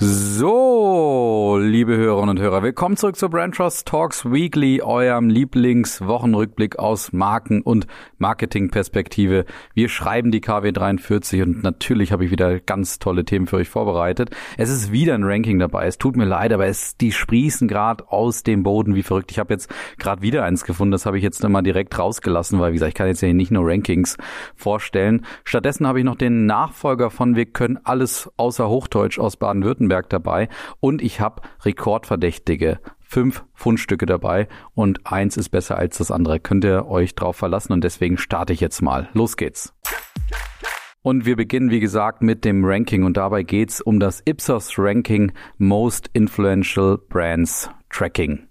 So, 0.00 1.58
liebe 1.60 1.96
Hörerinnen 1.96 2.28
und 2.28 2.40
Hörer, 2.40 2.62
willkommen 2.62 2.96
zurück 2.96 3.16
zu 3.16 3.28
Brand 3.28 3.56
Trust 3.56 3.88
Talks 3.88 4.24
Weekly, 4.24 4.80
eurem 4.80 5.28
Lieblingswochenrückblick 5.28 6.78
aus 6.78 7.12
Marken- 7.12 7.62
und 7.62 7.88
Marketingperspektive. 8.18 9.44
Wir 9.74 9.88
schreiben 9.88 10.30
die 10.30 10.40
KW 10.40 10.70
43 10.70 11.42
und 11.42 11.64
natürlich 11.64 12.12
habe 12.12 12.24
ich 12.24 12.30
wieder 12.30 12.60
ganz 12.60 13.00
tolle 13.00 13.24
Themen 13.24 13.48
für 13.48 13.56
euch 13.56 13.68
vorbereitet. 13.68 14.30
Es 14.56 14.70
ist 14.70 14.92
wieder 14.92 15.16
ein 15.16 15.24
Ranking 15.24 15.58
dabei. 15.58 15.88
Es 15.88 15.98
tut 15.98 16.16
mir 16.16 16.26
leid, 16.26 16.52
aber 16.52 16.66
es, 16.66 16.96
die 16.96 17.10
sprießen 17.10 17.66
gerade 17.66 18.08
aus 18.08 18.44
dem 18.44 18.62
Boden 18.62 18.94
wie 18.94 19.02
verrückt. 19.02 19.32
Ich 19.32 19.40
habe 19.40 19.52
jetzt 19.52 19.68
gerade 19.98 20.22
wieder 20.22 20.44
eins 20.44 20.64
gefunden, 20.64 20.92
das 20.92 21.06
habe 21.06 21.18
ich 21.18 21.24
jetzt 21.24 21.42
immer 21.42 21.62
direkt 21.62 21.98
rausgelassen, 21.98 22.60
weil 22.60 22.70
wie 22.70 22.76
gesagt, 22.76 22.90
ich 22.90 22.94
kann 22.94 23.08
jetzt 23.08 23.20
ja 23.20 23.32
nicht 23.32 23.50
nur 23.50 23.66
Rankings 23.66 24.16
vorstellen. 24.54 25.26
Stattdessen 25.42 25.88
habe 25.88 25.98
ich 25.98 26.04
noch 26.04 26.14
den 26.14 26.46
Nachfolger 26.46 27.10
von 27.10 27.34
Wir 27.34 27.46
können 27.46 27.80
alles 27.82 28.30
außer 28.36 28.68
Hochdeutsch 28.68 29.18
aus 29.18 29.36
Baden-Württemberg 29.36 29.87
Württemberg 29.88 30.08
dabei 30.10 30.48
und 30.80 31.02
ich 31.02 31.20
habe 31.20 31.42
Rekordverdächtige. 31.64 32.80
Fünf 33.00 33.44
Fundstücke 33.54 34.04
dabei 34.04 34.48
und 34.74 35.10
eins 35.10 35.38
ist 35.38 35.48
besser 35.48 35.78
als 35.78 35.96
das 35.96 36.10
andere. 36.10 36.40
Könnt 36.40 36.64
ihr 36.64 36.86
euch 36.86 37.14
drauf 37.14 37.36
verlassen 37.36 37.72
und 37.72 37.82
deswegen 37.82 38.18
starte 38.18 38.52
ich 38.52 38.60
jetzt 38.60 38.82
mal. 38.82 39.08
Los 39.14 39.38
geht's. 39.38 39.74
Und 41.00 41.24
wir 41.24 41.36
beginnen, 41.36 41.70
wie 41.70 41.80
gesagt, 41.80 42.20
mit 42.20 42.44
dem 42.44 42.66
Ranking 42.66 43.04
und 43.04 43.16
dabei 43.16 43.44
geht's 43.44 43.80
um 43.80 43.98
das 43.98 44.22
Ipsos 44.26 44.74
Ranking 44.76 45.32
Most 45.56 46.10
Influential 46.12 46.98
Brands 46.98 47.70
Tracking. 47.88 48.46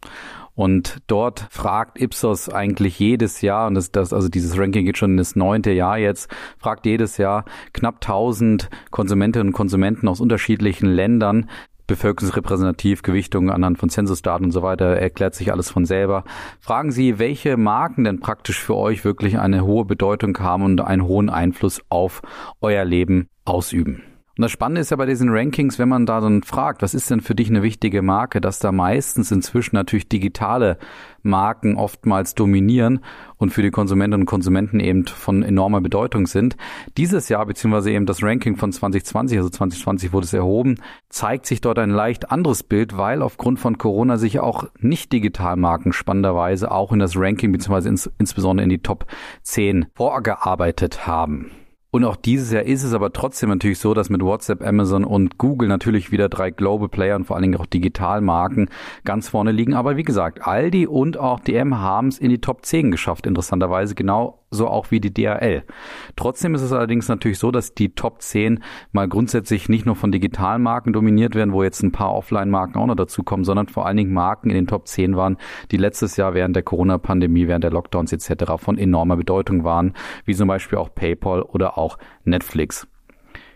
Und 0.58 0.98
dort 1.06 1.46
fragt 1.52 2.02
Ipsos 2.02 2.50
eigentlich 2.50 2.98
jedes 2.98 3.42
Jahr, 3.42 3.68
und 3.68 3.76
das, 3.76 3.92
das, 3.92 4.12
also 4.12 4.28
dieses 4.28 4.58
Ranking 4.58 4.86
geht 4.86 4.98
schon 4.98 5.12
in 5.12 5.18
das 5.18 5.36
neunte 5.36 5.72
Jahr 5.72 6.00
jetzt, 6.00 6.32
fragt 6.58 6.88
jedes 6.88 7.18
Jahr 7.18 7.46
knapp 7.74 7.98
1000 7.98 8.68
Konsumentinnen 8.90 9.50
und 9.50 9.54
Konsumenten 9.54 10.08
aus 10.08 10.20
unterschiedlichen 10.20 10.88
Ländern, 10.88 11.48
bevölkerungsrepräsentativ, 11.86 13.04
Gewichtungen 13.04 13.52
anhand 13.52 13.78
von 13.78 13.90
Zensusdaten 13.90 14.48
und 14.48 14.52
so 14.52 14.64
weiter, 14.64 14.98
erklärt 14.98 15.36
sich 15.36 15.52
alles 15.52 15.70
von 15.70 15.86
selber. 15.86 16.24
Fragen 16.60 16.92
Sie, 16.92 17.20
welche 17.20 17.56
Marken 17.56 18.04
denn 18.06 18.20
praktisch 18.20 18.60
für 18.60 18.76
euch 18.76 19.06
wirklich 19.06 19.38
eine 19.38 19.64
hohe 19.64 19.86
Bedeutung 19.86 20.40
haben 20.40 20.64
und 20.64 20.82
einen 20.82 21.04
hohen 21.04 21.30
Einfluss 21.30 21.84
auf 21.90 22.24
euer 22.62 22.84
Leben 22.84 23.30
ausüben. 23.46 24.02
Und 24.38 24.44
das 24.44 24.52
Spannende 24.52 24.82
ist 24.82 24.92
ja 24.92 24.98
bei 24.98 25.08
diesen 25.08 25.30
Rankings, 25.30 25.80
wenn 25.80 25.90
man 25.90 26.06
da 26.06 26.22
dann 26.22 26.44
fragt, 26.44 26.84
was 26.84 26.94
ist 26.94 27.10
denn 27.10 27.22
für 27.22 27.34
dich 27.34 27.50
eine 27.50 27.64
wichtige 27.64 28.04
Marke, 28.04 28.40
dass 28.40 28.60
da 28.60 28.72
meistens 28.72 29.32
inzwischen 29.32 29.76
natürlich 29.76 30.08
digitale 30.08 30.78
Marken 31.24 31.76
oftmals 31.76 32.36
dominieren 32.36 33.00
und 33.38 33.50
für 33.50 33.64
die 33.64 33.72
Konsumentinnen 33.72 34.22
und 34.22 34.26
Konsumenten 34.28 34.80
eben 34.80 35.08
von 35.08 35.42
enormer 35.42 35.82
Bedeutung 35.82 36.28
sind. 36.28 36.56
Dieses 36.98 37.30
Jahr, 37.30 37.48
beziehungsweise 37.48 37.92
eben 37.92 38.06
das 38.06 38.22
Ranking 38.22 38.58
von 38.58 38.72
2020, 38.72 39.40
also 39.40 39.50
2020 39.50 40.14
wurde 40.14 40.26
es 40.26 40.34
erhoben, 40.34 40.76
zeigt 41.10 41.48
sich 41.48 41.60
dort 41.60 41.80
ein 41.80 41.90
leicht 41.90 42.32
anderes 42.32 42.62
Bild, 42.62 42.96
weil 42.96 43.24
aufgrund 43.24 43.60
von 43.60 43.80
Corona 43.80 44.18
sich 44.18 44.40
auch 44.40 44.66
nicht 44.80 45.12
Digitalmarken 45.12 45.94
spannenderweise 45.94 46.70
auch 46.70 46.92
in 46.92 47.00
das 47.00 47.18
Ranking, 47.18 47.52
beziehungsweise 47.52 47.90
ins, 47.90 48.10
insbesondere 48.20 48.64
in 48.64 48.70
die 48.70 48.84
Top 48.84 49.08
10 49.42 49.88
vorgearbeitet 49.96 51.08
haben. 51.08 51.50
Und 51.90 52.04
auch 52.04 52.18
dieses 52.18 52.52
Jahr 52.52 52.64
ist 52.64 52.84
es 52.84 52.94
aber 52.94 53.14
trotzdem 53.14 53.50
natürlich 53.50 53.80
so, 53.80 53.94
dass 53.94 54.10
mit 54.10 54.22
WhatsApp, 54.22 54.62
Amazon 54.62 55.06
und 55.06 55.38
Google 55.38 55.70
natürlich 55.70 56.12
wieder 56.12 56.28
drei 56.28 56.52
Global 56.52 56.90
Player 56.90 57.16
und 57.16 57.26
vor 57.26 57.36
allen 57.36 57.44
Dingen 57.44 57.60
auch 57.60 57.66
Digitalmarken 57.66 58.70
ganz 59.06 59.30
vorne 59.30 59.52
liegen. 59.52 59.74
Aber 59.74 59.96
wie 59.96 60.04
gesagt, 60.04 60.46
Aldi 60.46 60.88
und 60.88 61.18
auch 61.18 61.40
DM 61.40 61.80
haben 61.80 62.10
es 62.10 62.20
in 62.20 62.30
die 62.30 62.42
Top 62.42 62.66
10 62.66 62.92
geschafft, 62.92 63.26
interessanterweise 63.26 63.96
genau 63.96 64.44
so 64.50 64.68
auch 64.68 64.92
wie 64.92 65.00
die 65.00 65.14
DHL. 65.14 65.64
Trotzdem 66.16 66.56
ist 66.56 66.62
es 66.62 66.72
allerdings 66.72 67.08
natürlich 67.08 67.40
so, 67.40 67.52
dass 67.52 67.74
die 67.74 67.90
Top 67.90 68.22
10 68.22 68.64
mal 68.92 69.08
grundsätzlich 69.08 69.70
nicht 69.70 69.86
nur 69.86 69.96
von 69.96 70.12
Digitalmarken 70.12 70.94
dominiert 70.94 71.36
werden, 71.36 71.54
wo 71.54 71.64
jetzt 71.64 71.84
ein 71.84 71.92
paar 71.92 72.14
Offline-Marken 72.14 72.80
auch 72.80 72.88
noch 72.88 72.96
dazukommen, 72.96 73.44
sondern 73.44 73.68
vor 73.68 73.86
allen 73.86 73.98
Dingen 73.98 74.14
Marken 74.14 74.50
in 74.50 74.56
den 74.56 74.68
Top 74.68 74.88
10 74.88 75.16
waren, 75.16 75.38
die 75.72 75.78
letztes 75.78 76.18
Jahr 76.18 76.34
während 76.34 76.56
der 76.56 76.64
Corona-Pandemie, 76.64 77.48
während 77.48 77.64
der 77.64 77.72
Lockdowns 77.72 78.14
etc. 78.14 78.54
von 78.58 78.78
enormer 78.78 79.18
Bedeutung 79.18 79.64
waren, 79.64 79.94
wie 80.26 80.36
zum 80.36 80.48
Beispiel 80.48 80.78
auch 80.78 80.94
PayPal 80.94 81.42
oder 81.42 81.78
auch 81.78 81.98
Netflix. 82.24 82.88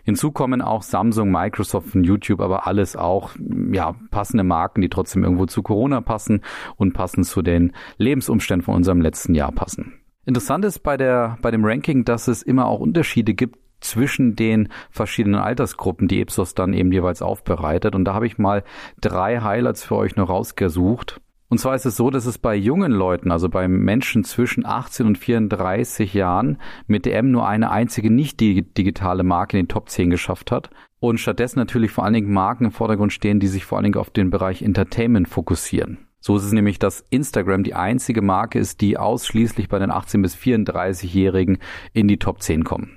Hinzu 0.04 0.32
kommen 0.32 0.62
auch 0.62 0.82
Samsung, 0.82 1.30
Microsoft 1.30 1.94
und 1.94 2.04
YouTube, 2.04 2.40
aber 2.40 2.66
alles 2.66 2.96
auch 2.96 3.30
ja, 3.70 3.94
passende 4.10 4.42
Marken, 4.42 4.80
die 4.82 4.88
trotzdem 4.88 5.22
irgendwo 5.22 5.46
zu 5.46 5.62
Corona 5.62 6.00
passen 6.00 6.42
und 6.76 6.92
passend 6.92 7.26
zu 7.26 7.40
den 7.40 7.72
Lebensumständen 7.98 8.64
von 8.64 8.74
unserem 8.74 9.00
letzten 9.00 9.34
Jahr 9.34 9.52
passen. 9.52 10.01
Interessant 10.24 10.64
ist 10.64 10.80
bei 10.80 10.96
der, 10.96 11.36
bei 11.42 11.50
dem 11.50 11.64
Ranking, 11.64 12.04
dass 12.04 12.28
es 12.28 12.42
immer 12.42 12.66
auch 12.66 12.78
Unterschiede 12.78 13.34
gibt 13.34 13.58
zwischen 13.80 14.36
den 14.36 14.68
verschiedenen 14.90 15.40
Altersgruppen, 15.40 16.06
die 16.06 16.20
Ipsos 16.20 16.54
dann 16.54 16.72
eben 16.72 16.92
jeweils 16.92 17.22
aufbereitet. 17.22 17.94
Und 17.94 18.04
da 18.04 18.14
habe 18.14 18.26
ich 18.26 18.38
mal 18.38 18.62
drei 19.00 19.40
Highlights 19.40 19.82
für 19.84 19.96
euch 19.96 20.14
noch 20.14 20.28
rausgesucht. 20.28 21.20
Und 21.48 21.58
zwar 21.58 21.74
ist 21.74 21.84
es 21.84 21.96
so, 21.96 22.08
dass 22.08 22.24
es 22.24 22.38
bei 22.38 22.54
jungen 22.54 22.92
Leuten, 22.92 23.30
also 23.30 23.50
bei 23.50 23.68
Menschen 23.68 24.24
zwischen 24.24 24.64
18 24.64 25.06
und 25.06 25.18
34 25.18 26.14
Jahren, 26.14 26.58
mit 26.86 27.04
DM 27.04 27.30
nur 27.30 27.46
eine 27.46 27.70
einzige 27.70 28.10
nicht 28.10 28.40
digitale 28.40 29.22
Marke 29.22 29.58
in 29.58 29.64
den 29.64 29.68
Top 29.68 29.90
10 29.90 30.08
geschafft 30.08 30.50
hat. 30.50 30.70
Und 30.98 31.18
stattdessen 31.18 31.58
natürlich 31.58 31.90
vor 31.90 32.04
allen 32.04 32.14
Dingen 32.14 32.32
Marken 32.32 32.66
im 32.66 32.70
Vordergrund 32.70 33.12
stehen, 33.12 33.40
die 33.40 33.48
sich 33.48 33.64
vor 33.66 33.76
allen 33.76 33.84
Dingen 33.84 33.98
auf 33.98 34.10
den 34.10 34.30
Bereich 34.30 34.62
Entertainment 34.62 35.28
fokussieren. 35.28 35.98
So 36.22 36.36
ist 36.36 36.44
es 36.44 36.52
nämlich, 36.52 36.78
dass 36.78 37.04
Instagram 37.10 37.64
die 37.64 37.74
einzige 37.74 38.22
Marke 38.22 38.60
ist, 38.60 38.80
die 38.80 38.96
ausschließlich 38.96 39.68
bei 39.68 39.80
den 39.80 39.90
18 39.90 40.22
bis 40.22 40.36
34-Jährigen 40.36 41.58
in 41.92 42.06
die 42.06 42.18
Top 42.18 42.40
10 42.40 42.62
kommen. 42.62 42.96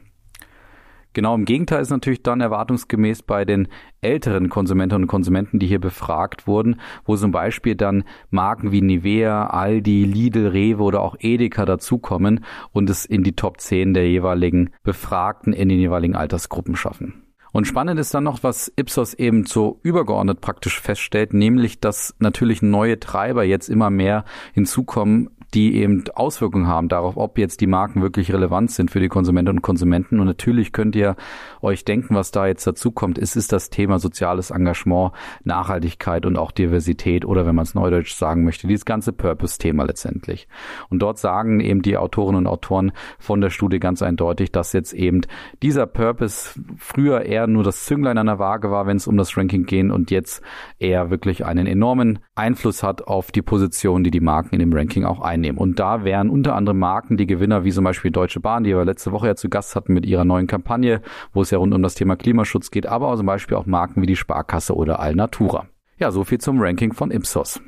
Genau 1.14 1.34
im 1.34 1.46
Gegenteil 1.46 1.82
ist 1.82 1.90
natürlich 1.90 2.22
dann 2.22 2.40
erwartungsgemäß 2.40 3.24
bei 3.24 3.44
den 3.44 3.68
älteren 4.02 4.50
Konsumentinnen 4.50 5.06
und 5.06 5.08
Konsumenten, 5.08 5.58
die 5.58 5.66
hier 5.66 5.80
befragt 5.80 6.46
wurden, 6.46 6.80
wo 7.04 7.16
zum 7.16 7.32
Beispiel 7.32 7.74
dann 7.74 8.04
Marken 8.30 8.72
wie 8.72 8.82
Nivea, 8.82 9.48
Aldi, 9.48 10.04
Lidl, 10.04 10.48
Rewe 10.48 10.84
oder 10.84 11.02
auch 11.02 11.16
Edeka 11.20 11.66
dazukommen 11.66 12.46
und 12.74 12.92
es 12.92 13.06
in 13.06 13.24
die 13.24 13.36
Top 13.36 13.60
10 13.60 13.96
der 13.96 14.08
jeweiligen 14.08 14.70
Befragten 14.84 15.52
in 15.52 15.70
den 15.70 15.80
jeweiligen 15.80 16.16
Altersgruppen 16.16 16.76
schaffen. 16.76 17.25
Und 17.56 17.64
spannend 17.64 17.98
ist 18.02 18.14
dann 18.14 18.26
noch, 18.26 18.44
was 18.44 18.70
Ipsos 18.76 19.14
eben 19.14 19.46
so 19.46 19.80
übergeordnet 19.82 20.42
praktisch 20.42 20.82
feststellt, 20.82 21.34
nämlich, 21.34 21.80
dass 21.80 22.14
natürlich 22.20 22.62
neue 22.62 23.00
Treiber 23.00 23.46
jetzt 23.46 23.70
immer 23.70 23.90
mehr 23.90 24.26
hinzukommen, 24.54 25.30
die 25.54 25.76
eben 25.76 26.04
Auswirkungen 26.14 26.68
haben 26.68 26.90
darauf, 26.90 27.18
ob 27.18 27.38
jetzt 27.38 27.62
die 27.62 27.68
Marken 27.68 28.02
wirklich 28.02 28.34
relevant 28.34 28.72
sind 28.72 28.92
für 28.92 29.00
die 29.00 29.08
Konsumentinnen 29.08 29.60
und 29.60 29.62
Konsumenten. 29.62 30.20
Und 30.20 30.26
natürlich 30.26 30.72
könnt 30.72 30.96
ihr 30.96 31.16
euch 31.62 31.86
denken, 31.86 32.16
was 32.16 32.32
da 32.32 32.48
jetzt 32.48 32.66
dazu 32.66 32.92
kommt. 32.92 33.18
Es 33.18 33.36
ist 33.36 33.52
das 33.52 33.70
Thema 33.70 34.00
soziales 34.00 34.52
Engagement, 34.52 35.14
Nachhaltigkeit 35.44 36.26
und 36.26 36.38
auch 36.38 36.52
Diversität 36.52 37.26
oder 37.26 37.46
wenn 37.46 37.56
man 37.56 37.64
es 37.64 37.76
neudeutsch 37.76 38.14
sagen 38.14 38.44
möchte, 38.44 38.68
dieses 38.68 38.86
ganze 38.86 39.14
Purpose-Thema 39.14 39.84
letztendlich. 39.84 40.48
Und 40.90 41.00
dort 41.00 41.20
sagen 41.20 41.60
eben 41.60 41.82
die 41.82 41.98
Autorinnen 41.98 42.40
und 42.40 42.48
Autoren 42.48 42.92
von 43.20 43.42
der 43.42 43.50
Studie 43.50 43.80
ganz 43.80 44.02
eindeutig, 44.02 44.52
dass 44.52 44.74
jetzt 44.74 44.94
eben 44.94 45.22
dieser 45.62 45.86
Purpose 45.86 46.60
früher 46.78 47.22
eher 47.22 47.48
nur 47.48 47.64
das 47.64 47.86
Zünglein 47.86 48.18
an 48.18 48.28
der 48.28 48.40
Waage 48.40 48.72
war, 48.72 48.88
wenn 48.88 48.98
es 48.98 49.08
um 49.08 49.18
das 49.18 49.38
Ranking 49.38 49.66
geht 49.66 49.76
und 49.76 50.12
jetzt 50.12 50.42
eher 50.80 51.10
wirklich 51.10 51.46
einen 51.46 51.68
enormen 51.68 52.20
Einfluss 52.36 52.84
hat 52.84 53.08
auf 53.08 53.32
die 53.32 53.42
Position, 53.42 54.04
die 54.04 54.12
die 54.12 54.22
Marken 54.22 54.56
in 54.56 54.60
dem 54.60 54.74
Ranking 54.74 55.04
auch 55.04 55.20
einnehmen 55.22 55.35
einnehmen. 55.36 55.60
Und 55.60 55.80
da 55.80 56.04
wären 56.04 56.30
unter 56.30 56.56
anderem 56.56 56.80
Marken 56.80 57.18
die 57.18 57.28
Gewinner, 57.28 57.64
wie 57.64 57.72
zum 57.72 57.84
Beispiel 57.84 58.12
Deutsche 58.12 58.40
Bahn, 58.40 58.64
die 58.64 58.76
wir 58.76 58.84
letzte 58.86 59.12
Woche 59.12 59.28
ja 59.28 59.36
zu 59.36 59.50
Gast 59.50 59.76
hatten 59.76 59.94
mit 59.94 60.06
ihrer 60.06 60.26
neuen 60.26 60.48
Kampagne, 60.48 61.02
wo 61.34 61.42
es 61.42 61.52
ja 61.52 61.58
rund 61.58 61.74
um 61.74 61.84
das 61.84 61.96
Thema 61.96 62.16
Klimaschutz 62.16 62.72
geht, 62.72 62.88
aber 62.88 63.10
auch 63.10 63.18
zum 63.18 63.26
Beispiel 63.26 63.58
auch 63.58 63.66
Marken 63.66 64.02
wie 64.02 64.08
die 64.08 64.16
Sparkasse 64.16 64.76
oder 64.76 65.00
Alnatura. 65.00 65.68
Ja, 65.98 66.12
so 66.12 66.24
viel 66.24 66.40
zum 66.40 66.60
Ranking 66.60 66.94
von 66.94 67.12
Ipsos. 67.12 67.62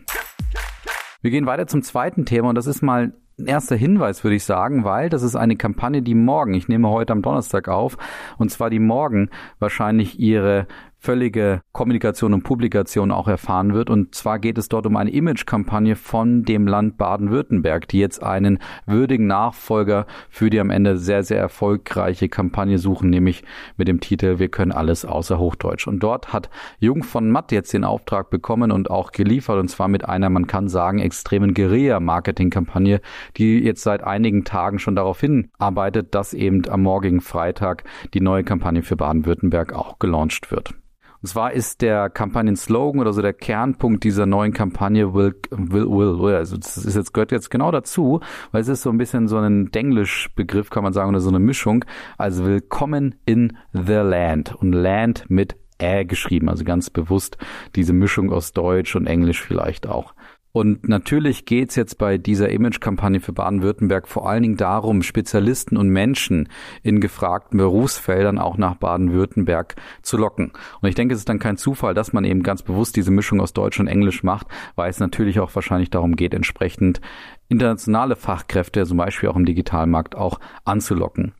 Wir 1.21 1.31
gehen 1.31 1.45
weiter 1.45 1.67
zum 1.67 1.81
zweiten 1.81 2.25
Thema 2.25 2.49
und 2.49 2.55
das 2.55 2.67
ist 2.67 2.81
mal 2.81 3.13
ein 3.39 3.45
erster 3.45 3.75
Hinweis, 3.75 4.23
würde 4.23 4.35
ich 4.35 4.43
sagen, 4.43 4.83
weil 4.83 5.09
das 5.09 5.21
ist 5.21 5.35
eine 5.35 5.55
Kampagne, 5.55 6.01
die 6.01 6.15
morgen, 6.15 6.53
ich 6.53 6.67
nehme 6.67 6.89
heute 6.89 7.13
am 7.13 7.21
Donnerstag 7.21 7.67
auf, 7.67 7.97
und 8.37 8.49
zwar 8.49 8.69
die 8.69 8.79
morgen 8.79 9.29
wahrscheinlich 9.59 10.19
ihre 10.19 10.67
völlige 11.07 11.61
Kommunikation 11.71 12.33
und 12.33 12.43
Publikation 12.43 13.13
auch 13.13 13.29
erfahren 13.29 13.73
wird. 13.73 13.89
Und 13.89 14.13
zwar 14.13 14.39
geht 14.39 14.57
es 14.57 14.67
dort 14.67 14.85
um 14.85 14.97
eine 14.97 15.09
Imagekampagne 15.09 15.95
von 15.95 16.43
dem 16.43 16.67
Land 16.67 16.97
Baden-Württemberg, 16.97 17.87
die 17.87 17.99
jetzt 17.99 18.21
einen 18.21 18.59
würdigen 18.85 19.25
Nachfolger 19.25 20.05
für 20.29 20.49
die 20.49 20.59
am 20.59 20.69
Ende 20.69 20.97
sehr, 20.97 21.23
sehr 21.23 21.39
erfolgreiche 21.39 22.27
Kampagne 22.27 22.77
suchen, 22.77 23.09
nämlich 23.09 23.45
mit 23.77 23.87
dem 23.87 24.01
Titel 24.01 24.37
Wir 24.37 24.49
können 24.49 24.73
alles 24.73 25.05
außer 25.05 25.39
Hochdeutsch. 25.39 25.87
Und 25.87 26.03
dort 26.03 26.33
hat 26.33 26.49
Jung 26.79 27.03
von 27.03 27.31
Matt 27.31 27.53
jetzt 27.53 27.71
den 27.71 27.85
Auftrag 27.85 28.29
bekommen 28.29 28.73
und 28.73 28.91
auch 28.91 29.13
geliefert, 29.13 29.59
und 29.59 29.69
zwar 29.69 29.87
mit 29.87 30.03
einer, 30.03 30.29
man 30.29 30.45
kann 30.45 30.67
sagen, 30.67 30.99
extremen 30.99 31.53
Guerilla-Marketing-Kampagne, 31.53 32.99
die 33.37 33.63
jetzt 33.63 33.83
seit 33.83 34.03
einigen 34.03 34.43
Tagen 34.43 34.77
schon 34.77 34.97
darauf 34.97 35.21
hinarbeitet, 35.21 36.13
dass 36.13 36.33
eben 36.33 36.67
am 36.67 36.81
morgigen 36.81 37.21
Freitag 37.21 37.85
die 38.13 38.19
neue 38.19 38.43
Kampagne 38.43 38.83
für 38.83 38.97
Baden-Württemberg 38.97 39.71
auch 39.71 39.99
gelauncht 39.99 40.51
wird. 40.51 40.73
Und 41.21 41.29
zwar 41.29 41.53
ist 41.53 41.81
der 41.81 42.09
Kampagnen-Slogan 42.09 43.01
oder 43.01 43.13
so 43.13 43.21
der 43.21 43.33
Kernpunkt 43.33 44.03
dieser 44.03 44.25
neuen 44.25 44.53
Kampagne 44.53 45.13
will, 45.13 45.35
will, 45.49 45.87
will, 45.87 46.19
will. 46.19 46.35
Also 46.35 46.57
das 46.57 46.77
ist 46.77 46.95
jetzt, 46.95 47.13
gehört 47.13 47.31
jetzt 47.31 47.49
genau 47.49 47.71
dazu, 47.71 48.19
weil 48.51 48.61
es 48.61 48.67
ist 48.67 48.83
so 48.83 48.89
ein 48.89 48.97
bisschen 48.97 49.27
so 49.27 49.37
ein 49.37 49.71
Denglisch-Begriff, 49.71 50.69
kann 50.69 50.83
man 50.83 50.93
sagen, 50.93 51.09
oder 51.09 51.19
so 51.19 51.29
eine 51.29 51.39
Mischung. 51.39 51.85
Also 52.17 52.45
willkommen 52.45 53.15
in 53.25 53.57
the 53.73 53.93
land 53.93 54.55
und 54.55 54.73
Land 54.73 55.25
mit 55.29 55.55
Ä 55.79 56.05
geschrieben, 56.05 56.49
also 56.49 56.63
ganz 56.63 56.89
bewusst 56.89 57.37
diese 57.75 57.93
Mischung 57.93 58.31
aus 58.31 58.51
Deutsch 58.51 58.95
und 58.95 59.05
Englisch 59.05 59.41
vielleicht 59.41 59.87
auch. 59.87 60.13
Und 60.57 60.89
natürlich 60.89 61.45
geht's 61.45 61.75
jetzt 61.75 61.99
bei 61.99 62.17
dieser 62.17 62.49
Image-Kampagne 62.49 63.19
für 63.19 63.31
Baden-Württemberg 63.31 64.07
vor 64.07 64.27
allen 64.27 64.41
Dingen 64.41 64.57
darum, 64.57 65.03
Spezialisten 65.03 65.77
und 65.77 65.89
Menschen 65.89 66.49
in 66.81 66.99
gefragten 66.99 67.59
Berufsfeldern 67.59 68.39
auch 68.39 68.57
nach 68.57 68.73
Baden-Württemberg 68.73 69.75
zu 70.01 70.17
locken. 70.17 70.53
Und 70.81 70.89
ich 70.89 70.95
denke, 70.95 71.13
es 71.13 71.19
ist 71.19 71.29
dann 71.29 71.37
kein 71.37 71.57
Zufall, 71.57 71.93
dass 71.93 72.11
man 72.11 72.25
eben 72.25 72.41
ganz 72.41 72.63
bewusst 72.63 72.95
diese 72.95 73.11
Mischung 73.11 73.39
aus 73.39 73.53
Deutsch 73.53 73.79
und 73.79 73.85
Englisch 73.85 74.23
macht, 74.23 74.47
weil 74.75 74.89
es 74.89 74.99
natürlich 74.99 75.39
auch 75.39 75.53
wahrscheinlich 75.53 75.91
darum 75.91 76.15
geht, 76.15 76.33
entsprechend 76.33 77.01
internationale 77.49 78.15
Fachkräfte, 78.15 78.83
zum 78.87 78.97
Beispiel 78.97 79.29
auch 79.29 79.35
im 79.35 79.45
Digitalmarkt, 79.45 80.15
auch 80.15 80.39
anzulocken. 80.65 81.33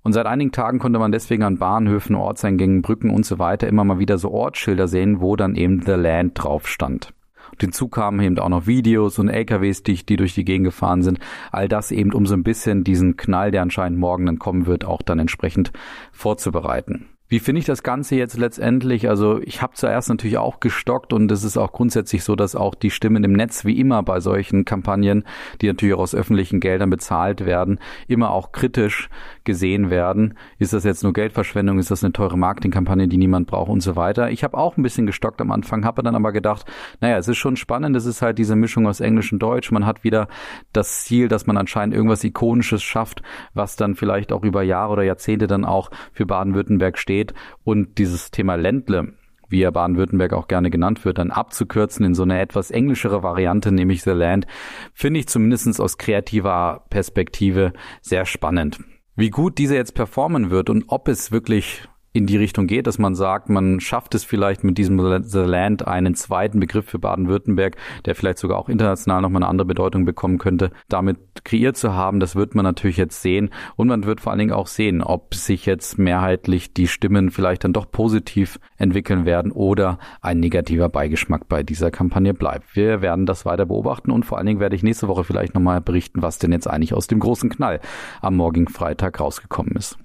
Und 0.00 0.14
seit 0.14 0.24
einigen 0.24 0.52
Tagen 0.52 0.78
konnte 0.78 0.98
man 0.98 1.12
deswegen 1.12 1.42
an 1.42 1.58
Bahnhöfen, 1.58 2.16
Ortseingängen, 2.16 2.80
Brücken 2.80 3.10
und 3.10 3.26
so 3.26 3.38
weiter 3.38 3.68
immer 3.68 3.84
mal 3.84 3.98
wieder 3.98 4.16
so 4.16 4.30
Ortsschilder 4.30 4.88
sehen, 4.88 5.20
wo 5.20 5.36
dann 5.36 5.56
eben 5.56 5.82
The 5.82 5.92
Land 5.92 6.42
drauf 6.42 6.66
stand. 6.68 7.12
Und 7.50 7.60
hinzu 7.60 7.88
kamen 7.88 8.20
eben 8.20 8.38
auch 8.38 8.48
noch 8.48 8.66
Videos 8.66 9.18
und 9.18 9.28
LKWs, 9.28 9.82
die, 9.82 10.04
die 10.04 10.16
durch 10.16 10.34
die 10.34 10.44
Gegend 10.44 10.66
gefahren 10.66 11.02
sind. 11.02 11.18
All 11.52 11.68
das 11.68 11.90
eben, 11.90 12.12
um 12.12 12.26
so 12.26 12.34
ein 12.34 12.42
bisschen 12.42 12.84
diesen 12.84 13.16
Knall, 13.16 13.50
der 13.50 13.62
anscheinend 13.62 13.98
morgen 13.98 14.26
dann 14.26 14.38
kommen 14.38 14.66
wird, 14.66 14.84
auch 14.84 15.02
dann 15.02 15.18
entsprechend 15.18 15.72
vorzubereiten. 16.12 17.15
Wie 17.28 17.40
finde 17.40 17.58
ich 17.58 17.64
das 17.64 17.82
Ganze 17.82 18.14
jetzt 18.14 18.38
letztendlich? 18.38 19.08
Also 19.08 19.40
ich 19.42 19.60
habe 19.60 19.74
zuerst 19.74 20.08
natürlich 20.08 20.38
auch 20.38 20.60
gestockt 20.60 21.12
und 21.12 21.32
es 21.32 21.42
ist 21.42 21.56
auch 21.56 21.72
grundsätzlich 21.72 22.22
so, 22.22 22.36
dass 22.36 22.54
auch 22.54 22.76
die 22.76 22.90
Stimmen 22.90 23.24
im 23.24 23.32
Netz, 23.32 23.64
wie 23.64 23.80
immer 23.80 24.04
bei 24.04 24.20
solchen 24.20 24.64
Kampagnen, 24.64 25.24
die 25.60 25.66
natürlich 25.66 25.96
auch 25.96 26.02
aus 26.02 26.14
öffentlichen 26.14 26.60
Geldern 26.60 26.88
bezahlt 26.88 27.44
werden, 27.44 27.80
immer 28.06 28.30
auch 28.30 28.52
kritisch 28.52 29.08
gesehen 29.42 29.90
werden. 29.90 30.34
Ist 30.60 30.72
das 30.72 30.84
jetzt 30.84 31.02
nur 31.02 31.12
Geldverschwendung? 31.12 31.80
Ist 31.80 31.90
das 31.90 32.04
eine 32.04 32.12
teure 32.12 32.38
Marketingkampagne, 32.38 33.08
die 33.08 33.16
niemand 33.16 33.48
braucht 33.48 33.70
und 33.70 33.80
so 33.80 33.96
weiter? 33.96 34.30
Ich 34.30 34.44
habe 34.44 34.56
auch 34.56 34.76
ein 34.76 34.84
bisschen 34.84 35.06
gestockt 35.06 35.40
am 35.40 35.50
Anfang, 35.50 35.84
habe 35.84 36.04
dann 36.04 36.14
aber 36.14 36.30
gedacht, 36.30 36.64
naja, 37.00 37.18
es 37.18 37.26
ist 37.26 37.38
schon 37.38 37.56
spannend, 37.56 37.96
es 37.96 38.06
ist 38.06 38.22
halt 38.22 38.38
diese 38.38 38.54
Mischung 38.54 38.86
aus 38.86 39.00
Englisch 39.00 39.32
und 39.32 39.40
Deutsch. 39.40 39.72
Man 39.72 39.84
hat 39.84 40.04
wieder 40.04 40.28
das 40.72 41.02
Ziel, 41.02 41.26
dass 41.26 41.48
man 41.48 41.56
anscheinend 41.56 41.92
irgendwas 41.92 42.22
Ikonisches 42.22 42.84
schafft, 42.84 43.22
was 43.52 43.74
dann 43.74 43.96
vielleicht 43.96 44.30
auch 44.30 44.44
über 44.44 44.62
Jahre 44.62 44.92
oder 44.92 45.02
Jahrzehnte 45.02 45.48
dann 45.48 45.64
auch 45.64 45.90
für 46.12 46.24
Baden-Württemberg 46.24 46.98
steht 46.98 47.15
steht 47.16 47.34
und 47.64 47.98
dieses 47.98 48.30
Thema 48.30 48.56
Ländle 48.56 49.14
wie 49.48 49.62
er 49.62 49.70
Baden-Württemberg 49.70 50.32
auch 50.32 50.48
gerne 50.48 50.70
genannt 50.70 51.04
wird, 51.04 51.18
dann 51.18 51.30
abzukürzen 51.30 52.04
in 52.04 52.16
so 52.16 52.24
eine 52.24 52.40
etwas 52.40 52.72
englischere 52.72 53.22
Variante, 53.22 53.70
nämlich 53.70 54.02
The 54.02 54.10
Land, 54.10 54.44
finde 54.92 55.20
ich 55.20 55.28
zumindest 55.28 55.80
aus 55.80 55.98
kreativer 55.98 56.84
Perspektive 56.90 57.72
sehr 58.02 58.26
spannend. 58.26 58.80
Wie 59.14 59.30
gut 59.30 59.58
diese 59.58 59.76
jetzt 59.76 59.94
performen 59.94 60.50
wird 60.50 60.68
und 60.68 60.86
ob 60.88 61.06
es 61.06 61.30
wirklich 61.30 61.86
in 62.16 62.26
die 62.26 62.38
Richtung 62.38 62.66
geht, 62.66 62.86
dass 62.86 62.98
man 62.98 63.14
sagt, 63.14 63.50
man 63.50 63.78
schafft 63.78 64.14
es 64.14 64.24
vielleicht 64.24 64.64
mit 64.64 64.78
diesem 64.78 65.22
The 65.22 65.40
Land 65.40 65.86
einen 65.86 66.14
zweiten 66.14 66.60
Begriff 66.60 66.86
für 66.86 66.98
Baden-Württemberg, 66.98 67.76
der 68.06 68.14
vielleicht 68.14 68.38
sogar 68.38 68.58
auch 68.58 68.70
international 68.70 69.20
nochmal 69.20 69.42
eine 69.42 69.50
andere 69.50 69.66
Bedeutung 69.66 70.06
bekommen 70.06 70.38
könnte, 70.38 70.70
damit 70.88 71.18
kreiert 71.44 71.76
zu 71.76 71.94
haben. 71.94 72.18
Das 72.18 72.34
wird 72.34 72.54
man 72.54 72.64
natürlich 72.64 72.96
jetzt 72.96 73.20
sehen 73.20 73.50
und 73.76 73.88
man 73.88 74.04
wird 74.04 74.22
vor 74.22 74.32
allen 74.32 74.38
Dingen 74.38 74.52
auch 74.52 74.66
sehen, 74.66 75.02
ob 75.02 75.34
sich 75.34 75.66
jetzt 75.66 75.98
mehrheitlich 75.98 76.72
die 76.72 76.88
Stimmen 76.88 77.30
vielleicht 77.30 77.64
dann 77.64 77.74
doch 77.74 77.90
positiv 77.90 78.58
entwickeln 78.78 79.26
werden 79.26 79.52
oder 79.52 79.98
ein 80.22 80.40
negativer 80.40 80.88
Beigeschmack 80.88 81.48
bei 81.48 81.62
dieser 81.62 81.90
Kampagne 81.90 82.32
bleibt. 82.32 82.74
Wir 82.74 83.02
werden 83.02 83.26
das 83.26 83.44
weiter 83.44 83.66
beobachten 83.66 84.10
und 84.10 84.24
vor 84.24 84.38
allen 84.38 84.46
Dingen 84.46 84.60
werde 84.60 84.74
ich 84.74 84.82
nächste 84.82 85.06
Woche 85.06 85.24
vielleicht 85.24 85.54
nochmal 85.54 85.82
berichten, 85.82 86.22
was 86.22 86.38
denn 86.38 86.52
jetzt 86.52 86.66
eigentlich 86.66 86.94
aus 86.94 87.08
dem 87.08 87.18
großen 87.18 87.50
Knall 87.50 87.80
am 88.22 88.36
morgigen 88.36 88.68
Freitag 88.68 89.20
rausgekommen 89.20 89.76
ist. 89.76 89.98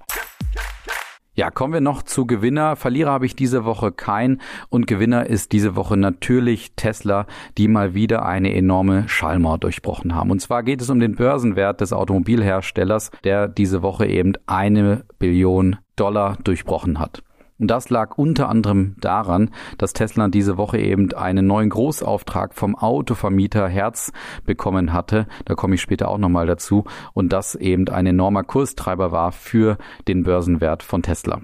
Ja, 1.34 1.50
kommen 1.50 1.74
wir 1.74 1.80
noch 1.80 2.04
zu 2.04 2.26
Gewinner. 2.26 2.76
Verlierer 2.76 3.12
habe 3.12 3.26
ich 3.26 3.38
diese 3.38 3.64
Woche 3.64 3.94
kein 3.94 4.42
und 4.68 4.86
Gewinner 4.86 5.28
ist 5.28 5.54
diese 5.54 5.78
Woche 5.78 5.96
natürlich 5.96 6.74
Tesla, 6.76 7.26
die 7.58 7.70
mal 7.70 7.94
wieder 7.94 8.26
eine 8.26 8.54
enorme 8.54 9.08
Schallmauer 9.08 9.58
durchbrochen 9.58 10.14
haben. 10.14 10.30
Und 10.30 10.42
zwar 10.42 10.62
geht 10.62 10.82
es 10.82 10.90
um 10.90 11.00
den 11.00 11.16
Börsenwert 11.16 11.80
des 11.80 11.94
Automobilherstellers, 11.94 13.12
der 13.24 13.48
diese 13.48 13.82
Woche 13.82 14.08
eben 14.08 14.34
eine 14.46 15.06
Billion 15.20 15.78
Dollar 15.96 16.38
durchbrochen 16.44 17.00
hat. 17.00 17.24
Und 17.62 17.68
das 17.68 17.92
lag 17.92 18.18
unter 18.18 18.50
anderem 18.50 18.96
daran, 19.00 19.52
dass 19.78 19.94
Tesla 19.94 20.30
diese 20.30 20.58
Woche 20.58 20.80
eben 20.80 21.14
einen 21.14 21.46
neuen 21.46 21.70
Großauftrag 21.70 22.56
vom 22.56 22.76
Autovermieter 22.76 23.68
Herz 23.68 24.12
bekommen 24.48 24.94
hatte. 24.94 25.28
Da 25.46 25.54
komme 25.54 25.76
ich 25.76 25.82
später 25.82 26.08
auch 26.08 26.18
nochmal 26.18 26.48
dazu. 26.48 26.86
Und 27.14 27.32
das 27.32 27.54
eben 27.54 27.88
ein 27.88 28.08
enormer 28.08 28.44
Kurstreiber 28.44 29.12
war 29.12 29.32
für 29.32 29.78
den 30.08 30.24
Börsenwert 30.24 30.82
von 30.82 31.04
Tesla. 31.04 31.42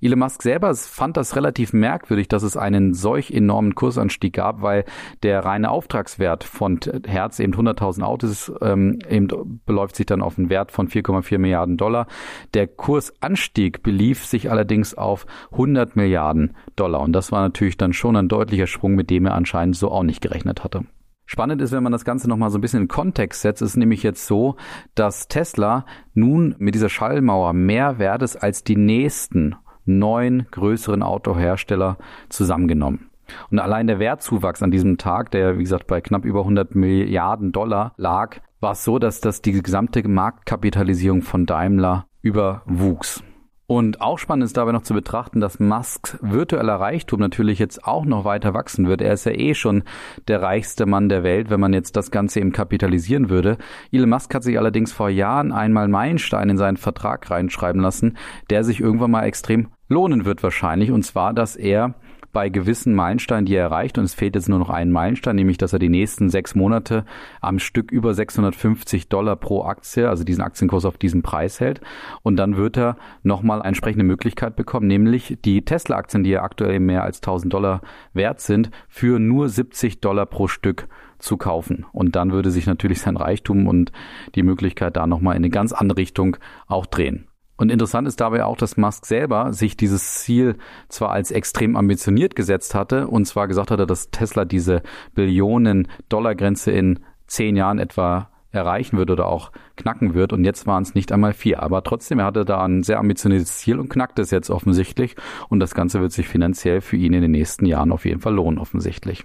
Elon 0.00 0.18
Musk 0.18 0.42
selber 0.42 0.74
fand 0.74 1.16
das 1.16 1.36
relativ 1.36 1.72
merkwürdig, 1.72 2.28
dass 2.28 2.42
es 2.42 2.56
einen 2.56 2.94
solch 2.94 3.30
enormen 3.30 3.74
Kursanstieg 3.74 4.34
gab, 4.34 4.62
weil 4.62 4.84
der 5.22 5.44
reine 5.44 5.70
Auftragswert 5.70 6.44
von 6.44 6.80
Herz 7.06 7.38
eben 7.38 7.54
100.000 7.54 8.02
Autos 8.02 8.52
ähm, 8.60 8.98
eben 9.08 9.60
beläuft 9.64 9.96
sich 9.96 10.06
dann 10.06 10.22
auf 10.22 10.38
einen 10.38 10.50
Wert 10.50 10.72
von 10.72 10.88
4,4 10.88 11.38
Milliarden 11.38 11.76
Dollar. 11.76 12.06
Der 12.54 12.66
Kursanstieg 12.66 13.82
belief 13.82 14.24
sich 14.24 14.50
allerdings 14.50 14.94
auf 14.94 15.26
100 15.52 15.96
Milliarden 15.96 16.54
Dollar 16.76 17.00
und 17.00 17.12
das 17.12 17.32
war 17.32 17.42
natürlich 17.42 17.76
dann 17.76 17.92
schon 17.92 18.16
ein 18.16 18.28
deutlicher 18.28 18.66
Sprung, 18.66 18.94
mit 18.94 19.10
dem 19.10 19.26
er 19.26 19.34
anscheinend 19.34 19.76
so 19.76 19.90
auch 19.90 20.02
nicht 20.02 20.20
gerechnet 20.20 20.64
hatte. 20.64 20.84
Spannend 21.28 21.60
ist, 21.60 21.72
wenn 21.72 21.82
man 21.82 21.90
das 21.90 22.04
Ganze 22.04 22.28
nochmal 22.28 22.50
so 22.50 22.58
ein 22.58 22.60
bisschen 22.60 22.82
in 22.82 22.88
Kontext 22.88 23.42
setzt, 23.42 23.60
ist 23.60 23.76
nämlich 23.76 24.04
jetzt 24.04 24.26
so, 24.26 24.54
dass 24.94 25.26
Tesla 25.26 25.84
nun 26.14 26.54
mit 26.58 26.76
dieser 26.76 26.88
Schallmauer 26.88 27.52
mehr 27.52 27.98
wert 27.98 28.22
ist 28.22 28.36
als 28.36 28.62
die 28.62 28.76
nächsten 28.76 29.56
neun 29.86 30.46
größeren 30.50 31.02
Autohersteller 31.02 31.96
zusammengenommen. 32.28 33.10
Und 33.50 33.58
allein 33.58 33.86
der 33.86 33.98
Wertzuwachs 33.98 34.62
an 34.62 34.70
diesem 34.70 34.98
Tag, 34.98 35.30
der 35.30 35.58
wie 35.58 35.62
gesagt 35.62 35.86
bei 35.86 36.00
knapp 36.00 36.24
über 36.24 36.40
100 36.40 36.74
Milliarden 36.74 37.52
Dollar 37.52 37.92
lag, 37.96 38.36
war 38.60 38.72
es 38.72 38.84
so, 38.84 38.98
dass 38.98 39.20
das 39.20 39.42
die 39.42 39.52
gesamte 39.52 40.06
Marktkapitalisierung 40.06 41.22
von 41.22 41.46
Daimler 41.46 42.06
überwuchs. 42.22 43.22
Und 43.68 44.00
auch 44.00 44.18
spannend 44.18 44.44
ist 44.44 44.56
dabei 44.56 44.70
noch 44.70 44.82
zu 44.82 44.94
betrachten, 44.94 45.40
dass 45.40 45.58
Musks 45.58 46.16
virtueller 46.22 46.76
Reichtum 46.76 47.18
natürlich 47.18 47.58
jetzt 47.58 47.84
auch 47.84 48.04
noch 48.04 48.24
weiter 48.24 48.54
wachsen 48.54 48.86
wird. 48.86 49.02
Er 49.02 49.12
ist 49.12 49.26
ja 49.26 49.32
eh 49.32 49.54
schon 49.54 49.82
der 50.28 50.40
reichste 50.40 50.86
Mann 50.86 51.08
der 51.08 51.24
Welt, 51.24 51.50
wenn 51.50 51.58
man 51.58 51.72
jetzt 51.72 51.96
das 51.96 52.12
Ganze 52.12 52.38
eben 52.38 52.52
kapitalisieren 52.52 53.28
würde. 53.28 53.58
Elon 53.90 54.10
Musk 54.10 54.32
hat 54.32 54.44
sich 54.44 54.56
allerdings 54.56 54.92
vor 54.92 55.08
Jahren 55.08 55.50
einmal 55.50 55.88
Meilenstein 55.88 56.48
in 56.48 56.58
seinen 56.58 56.76
Vertrag 56.76 57.28
reinschreiben 57.28 57.82
lassen, 57.82 58.16
der 58.50 58.62
sich 58.62 58.80
irgendwann 58.80 59.10
mal 59.10 59.24
extrem 59.24 59.68
lohnen 59.88 60.24
wird 60.24 60.42
wahrscheinlich. 60.42 60.90
Und 60.90 61.02
zwar, 61.02 61.34
dass 61.34 61.56
er 61.56 61.94
bei 62.36 62.50
gewissen 62.50 62.94
Meilensteinen, 62.94 63.46
die 63.46 63.54
er 63.54 63.62
erreicht, 63.62 63.96
und 63.96 64.04
es 64.04 64.12
fehlt 64.12 64.34
jetzt 64.34 64.50
nur 64.50 64.58
noch 64.58 64.68
ein 64.68 64.90
Meilenstein, 64.90 65.36
nämlich 65.36 65.56
dass 65.56 65.72
er 65.72 65.78
die 65.78 65.88
nächsten 65.88 66.28
sechs 66.28 66.54
Monate 66.54 67.06
am 67.40 67.58
Stück 67.58 67.90
über 67.90 68.12
650 68.12 69.08
Dollar 69.08 69.36
pro 69.36 69.64
Aktie, 69.64 70.06
also 70.06 70.22
diesen 70.22 70.42
Aktienkurs 70.42 70.84
auf 70.84 70.98
diesem 70.98 71.22
Preis 71.22 71.60
hält. 71.60 71.80
Und 72.22 72.36
dann 72.36 72.58
wird 72.58 72.76
er 72.76 72.98
nochmal 73.22 73.60
eine 73.60 73.68
entsprechende 73.68 74.04
Möglichkeit 74.04 74.54
bekommen, 74.54 74.86
nämlich 74.86 75.38
die 75.46 75.64
Tesla-Aktien, 75.64 76.24
die 76.24 76.30
ja 76.30 76.42
aktuell 76.42 76.78
mehr 76.78 77.04
als 77.04 77.22
1000 77.22 77.54
Dollar 77.54 77.80
wert 78.12 78.40
sind, 78.40 78.70
für 78.86 79.18
nur 79.18 79.48
70 79.48 80.02
Dollar 80.02 80.26
pro 80.26 80.46
Stück 80.46 80.88
zu 81.18 81.38
kaufen. 81.38 81.86
Und 81.92 82.16
dann 82.16 82.32
würde 82.32 82.50
sich 82.50 82.66
natürlich 82.66 83.00
sein 83.00 83.16
Reichtum 83.16 83.66
und 83.66 83.92
die 84.34 84.42
Möglichkeit 84.42 84.98
da 84.98 85.06
nochmal 85.06 85.36
in 85.36 85.40
eine 85.40 85.48
ganz 85.48 85.72
andere 85.72 85.96
Richtung 85.96 86.36
auch 86.66 86.84
drehen. 86.84 87.25
Und 87.56 87.70
interessant 87.70 88.06
ist 88.06 88.20
dabei 88.20 88.44
auch, 88.44 88.56
dass 88.56 88.76
Musk 88.76 89.06
selber 89.06 89.52
sich 89.52 89.76
dieses 89.76 90.16
Ziel 90.16 90.56
zwar 90.88 91.10
als 91.10 91.30
extrem 91.30 91.76
ambitioniert 91.76 92.36
gesetzt 92.36 92.74
hatte 92.74 93.08
und 93.08 93.26
zwar 93.26 93.48
gesagt 93.48 93.70
hatte, 93.70 93.86
dass 93.86 94.10
Tesla 94.10 94.44
diese 94.44 94.82
Billionen-Dollar-Grenze 95.14 96.70
in 96.70 97.00
zehn 97.26 97.56
Jahren 97.56 97.78
etwa 97.78 98.28
erreichen 98.52 98.96
wird 98.96 99.10
oder 99.10 99.26
auch 99.26 99.52
knacken 99.76 100.14
wird. 100.14 100.32
Und 100.32 100.44
jetzt 100.44 100.66
waren 100.66 100.82
es 100.82 100.94
nicht 100.94 101.12
einmal 101.12 101.32
vier. 101.32 101.62
Aber 101.62 101.82
trotzdem, 101.82 102.18
er 102.18 102.24
hatte 102.24 102.44
da 102.44 102.64
ein 102.64 102.82
sehr 102.82 102.98
ambitioniertes 102.98 103.58
Ziel 103.58 103.78
und 103.78 103.88
knackt 103.88 104.18
es 104.18 104.30
jetzt 104.30 104.50
offensichtlich. 104.50 105.14
Und 105.48 105.60
das 105.60 105.74
Ganze 105.74 106.00
wird 106.00 106.12
sich 106.12 106.28
finanziell 106.28 106.80
für 106.80 106.96
ihn 106.96 107.12
in 107.12 107.22
den 107.22 107.32
nächsten 107.32 107.66
Jahren 107.66 107.92
auf 107.92 108.04
jeden 108.04 108.20
Fall 108.20 108.34
lohnen, 108.34 108.58
offensichtlich. 108.58 109.24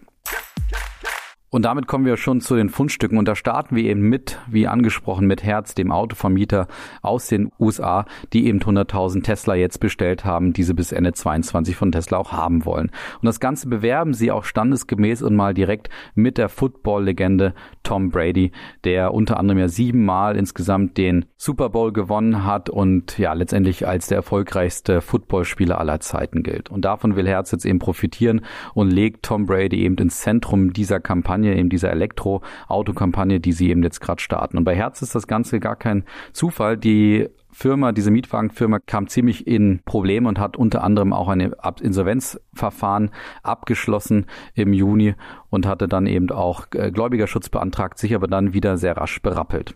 Und 1.53 1.65
damit 1.65 1.85
kommen 1.85 2.05
wir 2.05 2.15
schon 2.15 2.39
zu 2.39 2.55
den 2.55 2.69
Fundstücken 2.69 3.17
und 3.17 3.27
da 3.27 3.35
starten 3.35 3.75
wir 3.75 3.83
eben 3.83 4.07
mit, 4.07 4.39
wie 4.47 4.67
angesprochen, 4.67 5.27
mit 5.27 5.43
Herz, 5.43 5.75
dem 5.75 5.91
Autovermieter 5.91 6.67
aus 7.01 7.27
den 7.27 7.51
USA, 7.59 8.05
die 8.31 8.47
eben 8.47 8.59
100.000 8.59 9.23
Tesla 9.23 9.55
jetzt 9.55 9.81
bestellt 9.81 10.23
haben, 10.23 10.53
diese 10.53 10.73
bis 10.73 10.93
Ende 10.93 11.11
22 11.11 11.75
von 11.75 11.91
Tesla 11.91 12.19
auch 12.19 12.31
haben 12.31 12.63
wollen. 12.63 12.89
Und 13.21 13.25
das 13.25 13.41
Ganze 13.41 13.67
bewerben 13.67 14.13
sie 14.13 14.31
auch 14.31 14.45
standesgemäß 14.45 15.23
und 15.23 15.35
mal 15.35 15.53
direkt 15.53 15.89
mit 16.15 16.37
der 16.37 16.47
Football-Legende 16.47 17.53
Tom 17.83 18.11
Brady, 18.11 18.53
der 18.85 19.13
unter 19.13 19.37
anderem 19.37 19.59
ja 19.59 19.67
siebenmal 19.67 20.37
insgesamt 20.37 20.97
den 20.97 21.25
Super 21.35 21.67
Bowl 21.67 21.91
gewonnen 21.91 22.45
hat 22.45 22.69
und 22.69 23.17
ja 23.17 23.33
letztendlich 23.33 23.85
als 23.85 24.07
der 24.07 24.15
erfolgreichste 24.15 25.01
Footballspieler 25.01 25.77
aller 25.79 25.99
Zeiten 25.99 26.43
gilt. 26.43 26.69
Und 26.69 26.85
davon 26.85 27.17
will 27.17 27.27
Herz 27.27 27.51
jetzt 27.51 27.65
eben 27.65 27.79
profitieren 27.79 28.39
und 28.73 28.89
legt 28.89 29.23
Tom 29.23 29.47
Brady 29.47 29.83
eben 29.83 29.97
ins 29.97 30.21
Zentrum 30.21 30.71
dieser 30.71 31.01
Kampagne 31.01 31.40
Kampagne, 31.41 31.57
eben 31.57 31.69
dieser 31.69 31.91
Elektroauto-Kampagne, 31.91 33.39
die 33.39 33.51
sie 33.51 33.69
eben 33.69 33.83
jetzt 33.83 33.99
gerade 33.99 34.21
starten. 34.21 34.57
Und 34.57 34.63
bei 34.63 34.75
Herz 34.75 35.01
ist 35.01 35.15
das 35.15 35.27
Ganze 35.27 35.59
gar 35.59 35.75
kein 35.75 36.03
Zufall. 36.33 36.77
Die 36.77 37.29
Firma, 37.51 37.91
diese 37.91 38.11
Mietwagenfirma 38.11 38.79
kam 38.79 39.07
ziemlich 39.07 39.45
in 39.45 39.81
Probleme 39.85 40.27
und 40.27 40.39
hat 40.39 40.57
unter 40.57 40.83
anderem 40.83 41.13
auch 41.13 41.27
ein 41.27 41.53
Insolvenzverfahren 41.81 43.11
abgeschlossen 43.43 44.25
im 44.53 44.73
Juni 44.73 45.15
und 45.49 45.67
hatte 45.67 45.87
dann 45.87 46.07
eben 46.07 46.31
auch 46.31 46.65
äh, 46.73 46.91
Gläubigerschutz 46.91 47.49
beantragt, 47.49 47.99
sich 47.99 48.15
aber 48.15 48.27
dann 48.27 48.53
wieder 48.53 48.77
sehr 48.77 48.97
rasch 48.97 49.21
berappelt. 49.21 49.75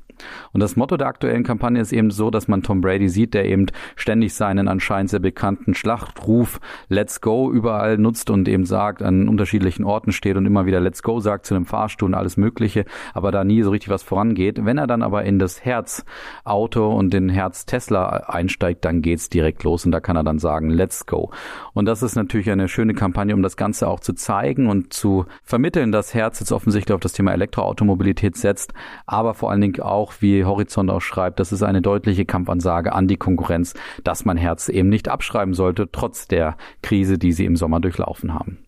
Und 0.54 0.62
das 0.62 0.78
Motto 0.78 0.96
der 0.96 1.08
aktuellen 1.08 1.44
Kampagne 1.44 1.82
ist 1.82 1.92
eben 1.92 2.10
so, 2.10 2.32
dass 2.32 2.48
man 2.48 2.64
Tom 2.64 2.80
Brady 2.80 3.10
sieht, 3.10 3.34
der 3.34 3.46
eben 3.46 3.66
ständig 3.98 4.34
seinen 4.34 4.70
anscheinend 4.70 5.10
sehr 5.10 5.20
bekannten 5.20 5.74
Schlachtruf 5.74 6.62
Let's 6.88 7.20
Go 7.20 7.52
überall 7.52 7.98
nutzt 7.98 8.30
und 8.30 8.48
eben 8.48 8.66
sagt, 8.66 9.02
an 9.02 9.28
unterschiedlichen 9.28 9.84
Orten 9.84 10.14
steht 10.14 10.38
und 10.38 10.46
immer 10.46 10.66
wieder 10.66 10.80
Let's 10.80 11.04
Go 11.04 11.20
sagt 11.20 11.46
zu 11.46 11.56
einem 11.56 11.66
Fahrstuhl 11.66 12.08
und 12.08 12.16
alles 12.16 12.38
Mögliche, 12.38 12.86
aber 13.14 13.32
da 13.32 13.44
nie 13.44 13.62
so 13.62 13.72
richtig 13.72 13.90
was 13.90 14.04
vorangeht. 14.04 14.64
Wenn 14.64 14.78
er 14.78 14.88
dann 14.88 15.02
aber 15.02 15.26
in 15.26 15.40
das 15.40 15.66
Herz-Auto 15.66 16.96
und 16.96 17.14
den 17.14 17.28
Herz-Tesla 17.66 18.08
einsteigt, 18.28 18.86
dann 18.86 19.02
geht's 19.02 19.30
direkt 19.30 19.64
los 19.64 19.86
und 19.86 19.92
da 19.92 20.00
kann 20.00 20.16
er 20.16 20.24
dann 20.24 20.40
sagen 20.40 20.70
Let's 20.70 21.06
Go. 21.06 21.32
Und 21.74 21.86
das 21.86 22.04
ist 22.04 22.16
natürlich 22.16 22.50
eine 22.50 22.68
schöne 22.68 22.94
Kampagne, 22.94 23.34
um 23.34 23.42
das 23.42 23.58
Ganze 23.58 23.88
auch 23.88 24.00
zu 24.00 24.14
zeigen 24.14 24.68
und 24.68 24.94
zu 24.94 25.26
vermitteln, 25.44 25.92
dass 25.92 26.14
Herz 26.14 26.40
jetzt 26.40 26.52
offensichtlich 26.52 26.94
auf 26.94 27.02
das 27.02 27.14
Thema 27.14 27.34
Elektroautomobilität 27.34 28.38
setzt, 28.38 28.74
aber 29.06 29.34
vor 29.34 29.52
allen 29.52 29.62
Dingen 29.62 29.82
auch, 29.82 30.14
wie 30.20 30.46
Horizont 30.46 30.90
auch 30.92 31.02
schreibt, 31.02 31.40
das 31.40 31.52
ist 31.52 31.64
eine 31.64 31.82
deutliche 31.82 32.26
Kampfansage 32.26 32.94
an 32.94 33.08
die 33.08 33.18
Konkurrenz, 33.18 33.74
dass 34.04 34.26
man 34.26 34.38
Herz 34.38 34.70
eben 34.70 34.90
nicht 34.90 35.10
abschreiben 35.10 35.54
sollte, 35.54 35.90
trotz 35.92 36.28
der 36.28 36.58
Krise, 36.82 37.18
die 37.18 37.32
sie 37.32 37.46
im 37.46 37.56
Sommer 37.56 37.80
durchlaufen 37.80 38.34
haben. 38.34 38.60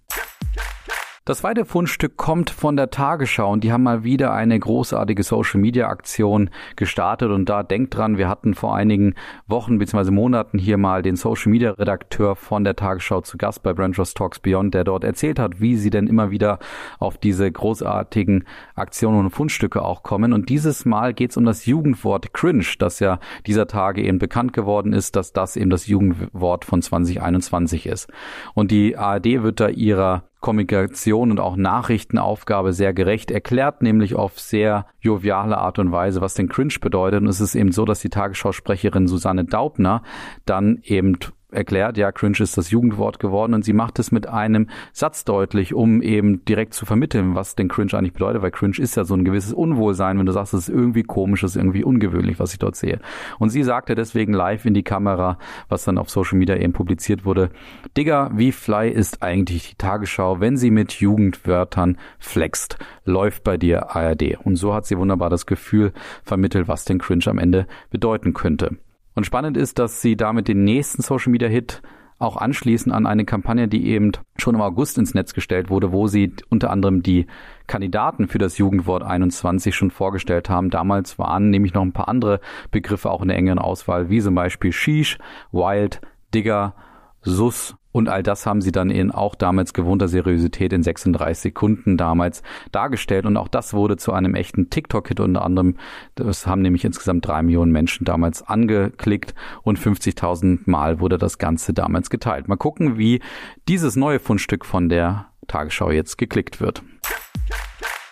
Das 1.28 1.40
zweite 1.40 1.66
Fundstück 1.66 2.16
kommt 2.16 2.50
von 2.50 2.78
der 2.78 2.90
Tagesschau 2.90 3.52
und 3.52 3.66
die 3.66 3.74
haben 3.74 3.84
mal 3.84 4.06
wieder 4.06 4.32
eine 4.32 4.58
großartige 4.58 5.24
Social 5.24 5.60
Media 5.60 5.90
Aktion 5.90 6.50
gestartet 6.78 7.32
und 7.32 7.50
da 7.50 7.64
denkt 7.64 7.98
dran, 7.98 8.18
wir 8.18 8.30
hatten 8.30 8.54
vor 8.54 8.74
einigen 8.74 9.14
Wochen 9.46 9.78
bzw. 9.78 10.10
Monaten 10.12 10.58
hier 10.58 10.78
mal 10.78 11.02
den 11.02 11.18
Social 11.18 11.52
Media 11.52 11.72
Redakteur 11.72 12.38
von 12.38 12.64
der 12.64 12.78
Tagesschau 12.78 13.20
zu 13.20 13.38
Gast 13.38 13.62
bei 13.62 13.74
Branchers 13.74 14.14
Talks 14.14 14.40
Beyond, 14.40 14.74
der 14.74 14.86
dort 14.86 15.04
erzählt 15.04 15.38
hat, 15.38 15.60
wie 15.60 15.76
sie 15.76 15.90
denn 15.90 16.08
immer 16.08 16.32
wieder 16.32 16.60
auf 16.98 17.18
diese 17.18 17.52
großartigen 17.52 18.46
Aktionen 18.76 19.20
und 19.20 19.32
Fundstücke 19.32 19.82
auch 19.82 20.04
kommen 20.04 20.32
und 20.32 20.48
dieses 20.48 20.86
Mal 20.86 21.14
geht 21.14 21.32
es 21.32 21.36
um 21.36 21.44
das 21.44 21.66
Jugendwort 21.66 22.32
Cringe, 22.32 22.68
das 22.80 23.02
ja 23.02 23.20
dieser 23.46 23.68
Tage 23.68 24.02
eben 24.02 24.20
bekannt 24.20 24.54
geworden 24.54 24.94
ist, 24.94 25.18
dass 25.18 25.34
das 25.34 25.58
eben 25.58 25.72
das 25.72 25.88
Jugendwort 25.88 26.64
von 26.64 26.82
2021 26.82 27.86
ist. 27.86 28.10
Und 28.54 28.72
die 28.72 28.96
ARD 28.96 29.44
wird 29.44 29.60
da 29.60 29.68
ihrer 29.68 30.24
Kommunikation 30.40 31.32
und 31.32 31.40
auch 31.40 31.56
Nachrichtenaufgabe 31.56 32.74
sehr 32.74 32.94
gerecht, 32.94 33.32
erklärt 33.32 33.82
nämlich 33.82 34.16
auf 34.16 34.40
sehr 34.40 34.86
joviale 35.00 35.58
Art 35.58 35.80
und 35.80 35.92
Weise, 35.92 36.22
was 36.22 36.36
denn 36.36 36.48
Cringe 36.48 36.76
bedeutet. 36.80 37.22
Und 37.22 37.28
es 37.28 37.42
ist 37.42 37.56
eben 37.56 37.72
so, 37.72 37.86
dass 37.86 38.00
die 38.00 38.10
Tagesschausprecherin 38.10 39.08
Susanne 39.08 39.46
Daubner 39.46 40.04
dann 40.46 40.80
eben 40.84 41.18
erklärt, 41.58 41.98
ja, 41.98 42.12
cringe 42.12 42.38
ist 42.40 42.58
das 42.58 42.70
Jugendwort 42.70 43.20
geworden 43.20 43.54
und 43.54 43.66
sie 43.66 43.74
macht 43.74 44.00
es 44.00 44.12
mit 44.12 44.28
einem 44.28 44.70
Satz 44.94 45.26
deutlich, 45.26 45.74
um 45.74 46.02
eben 46.02 46.46
direkt 46.46 46.74
zu 46.74 46.86
vermitteln, 46.86 47.36
was 47.36 47.56
denn 47.56 47.68
cringe 47.68 47.94
eigentlich 47.94 48.14
bedeutet, 48.14 48.42
weil 48.42 48.52
cringe 48.52 48.78
ist 48.78 48.96
ja 48.96 49.04
so 49.04 49.16
ein 49.16 49.26
gewisses 49.26 49.54
Unwohlsein, 49.54 50.20
wenn 50.20 50.26
du 50.26 50.32
sagst, 50.32 50.54
es 50.54 50.70
ist 50.70 50.76
irgendwie 50.76 51.04
komisch, 51.04 51.44
es 51.44 51.52
ist 51.52 51.58
irgendwie 51.58 51.84
ungewöhnlich, 51.84 52.40
was 52.40 52.54
ich 52.54 52.60
dort 52.60 52.76
sehe. 52.76 53.00
Und 53.40 53.50
sie 53.50 53.64
sagte 53.64 53.96
deswegen 53.96 54.34
live 54.34 54.66
in 54.66 54.74
die 54.74 54.84
Kamera, 54.84 55.38
was 55.68 55.84
dann 55.84 55.98
auf 55.98 56.10
Social 56.10 56.38
Media 56.38 56.56
eben 56.56 56.74
publiziert 56.74 57.26
wurde, 57.26 57.50
Digga, 57.98 58.32
wie 58.34 58.52
fly 58.52 58.90
ist 58.90 59.24
eigentlich 59.24 59.72
die 59.72 59.76
Tagesschau, 59.76 60.40
wenn 60.40 60.58
sie 60.58 60.72
mit 60.72 60.94
Jugendwörtern 60.94 61.98
flext, 62.20 62.78
läuft 63.04 63.44
bei 63.44 63.58
dir 63.58 63.96
ARD. 63.96 64.38
Und 64.44 64.56
so 64.58 64.74
hat 64.74 64.86
sie 64.86 64.98
wunderbar 64.98 65.30
das 65.30 65.46
Gefühl 65.48 65.92
vermittelt, 66.24 66.68
was 66.68 66.86
denn 66.86 67.00
cringe 67.00 67.26
am 67.28 67.40
Ende 67.40 67.66
bedeuten 67.90 68.34
könnte. 68.34 68.78
Und 69.18 69.26
spannend 69.26 69.58
ist, 69.58 69.80
dass 69.80 70.00
sie 70.00 70.16
damit 70.16 70.48
den 70.48 70.64
nächsten 70.64 71.02
Social 71.02 71.32
Media 71.32 71.48
Hit 71.48 71.82
auch 72.20 72.38
anschließen 72.38 72.92
an 72.92 73.08
eine 73.08 73.26
Kampagne, 73.26 73.68
die 73.68 73.88
eben 73.88 74.12
schon 74.38 74.54
im 74.54 74.62
August 74.62 75.00
ins 75.00 75.16
Netz 75.16 75.34
gestellt 75.34 75.72
wurde, 75.72 75.92
wo 75.92 76.06
sie 76.06 76.36
unter 76.50 76.70
anderem 76.70 77.02
die 77.02 77.26
Kandidaten 77.66 78.28
für 78.28 78.38
das 78.38 78.60
Jugendwort 78.60 79.02
21 79.02 79.74
schon 79.74 79.90
vorgestellt 79.90 80.52
haben. 80.52 80.70
Damals 80.70 81.18
waren 81.18 81.50
nämlich 81.50 81.74
noch 81.74 81.82
ein 81.82 81.94
paar 81.94 82.10
andere 82.10 82.42
Begriffe 82.70 83.10
auch 83.10 83.24
in 83.24 83.30
der 83.30 83.38
engeren 83.38 83.58
Auswahl, 83.58 84.12
wie 84.12 84.22
zum 84.22 84.36
Beispiel 84.36 84.72
Sheesh, 84.72 85.18
Wild, 85.52 86.00
Digger, 86.36 86.76
Sus 87.24 87.76
und 87.98 88.10
all 88.10 88.24
das 88.24 88.46
haben 88.46 88.62
sie 88.62 88.72
dann 88.72 88.90
in 88.90 89.12
auch 89.12 89.36
damals 89.36 89.74
gewohnter 89.74 90.08
Seriosität 90.08 90.72
in 90.72 90.84
36 90.84 91.42
Sekunden 91.42 91.98
damals 91.98 92.44
dargestellt. 92.72 93.26
Und 93.26 93.38
auch 93.38 93.48
das 93.48 93.74
wurde 93.74 93.98
zu 93.98 94.14
einem 94.14 94.36
echten 94.36 94.70
TikTok-Hit 94.70 95.20
unter 95.20 95.44
anderem. 95.44 95.78
Das 96.16 96.46
haben 96.46 96.62
nämlich 96.62 96.86
insgesamt 96.86 97.28
drei 97.28 97.42
Millionen 97.42 97.72
Menschen 97.72 98.06
damals 98.06 98.44
angeklickt 98.44 99.34
und 99.64 99.80
50.000 99.80 100.62
Mal 100.66 101.00
wurde 101.00 101.18
das 101.18 101.40
Ganze 101.40 101.74
damals 101.74 102.10
geteilt. 102.10 102.48
Mal 102.48 102.56
gucken, 102.56 102.98
wie 102.98 103.20
dieses 103.68 103.96
neue 103.96 104.20
Fundstück 104.20 104.64
von 104.64 104.90
der 104.90 105.26
Tagesschau 105.48 105.92
jetzt 105.92 106.18
geklickt 106.18 106.62
wird. 106.62 106.84